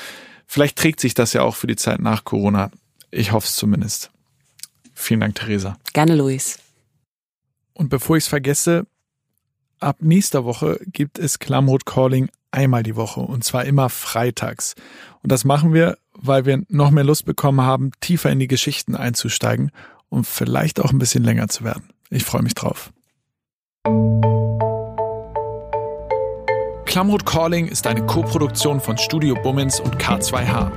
Vielleicht 0.46 0.78
trägt 0.78 1.02
sich 1.02 1.14
das 1.14 1.34
ja 1.34 1.42
auch 1.42 1.58
für 1.58 1.68
die 1.68 1.76
Zeit 1.76 2.00
nach 2.00 2.24
Corona. 2.24 2.72
Ich 3.12 3.34
hoffe 3.34 3.48
es 3.48 3.58
zumindest. 3.58 4.10
Vielen 4.94 5.20
Dank, 5.20 5.36
Theresa. 5.36 5.76
Gerne, 5.92 6.16
Luis. 6.16 6.60
Und 7.74 7.90
bevor 7.90 8.16
ich 8.16 8.24
es 8.24 8.30
vergesse, 8.30 8.88
ab 9.82 9.98
nächster 10.00 10.46
Woche 10.46 10.80
gibt 10.86 11.20
es 11.20 11.40
Klamroth 11.40 11.86
Calling 11.86 12.30
einmal 12.52 12.84
die 12.84 12.96
Woche 12.96 13.22
und 13.22 13.44
zwar 13.44 13.66
immer 13.66 13.90
freitags. 13.90 14.76
Und 15.24 15.32
das 15.32 15.46
machen 15.46 15.74
wir, 15.74 15.98
weil 16.14 16.46
wir 16.46 16.64
noch 16.70 16.92
mehr 16.92 17.04
Lust 17.04 17.26
bekommen 17.26 17.62
haben, 17.62 17.92
tiefer 18.00 18.32
in 18.32 18.40
die 18.40 18.48
Geschichten 18.48 18.96
einzusteigen 18.96 19.72
und 20.10 20.26
vielleicht 20.26 20.80
auch 20.80 20.92
ein 20.92 21.00
bisschen 21.00 21.24
länger 21.24 21.48
zu 21.48 21.64
werden. 21.64 21.90
Ich 22.10 22.24
freue 22.24 22.42
mich 22.42 22.56
drauf. 22.56 22.92
Klamroth 26.86 27.26
Calling 27.26 27.68
ist 27.68 27.86
eine 27.86 28.06
Koproduktion 28.06 28.80
von 28.80 28.98
Studio 28.98 29.36
Bummins 29.36 29.80
und 29.80 29.98
K2H. 29.98 30.72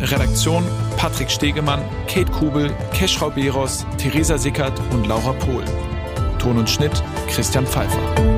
Redaktion 0.00 0.64
Patrick 0.96 1.30
Stegemann, 1.30 1.80
Kate 2.06 2.30
Kubel, 2.30 2.74
Keschrau 2.92 3.30
Beros, 3.30 3.84
Theresa 3.98 4.38
Sickert 4.38 4.80
und 4.92 5.06
Laura 5.06 5.32
Pohl. 5.32 5.64
Ton 6.38 6.58
und 6.58 6.70
Schnitt 6.70 7.02
Christian 7.28 7.66
Pfeiffer. 7.66 8.37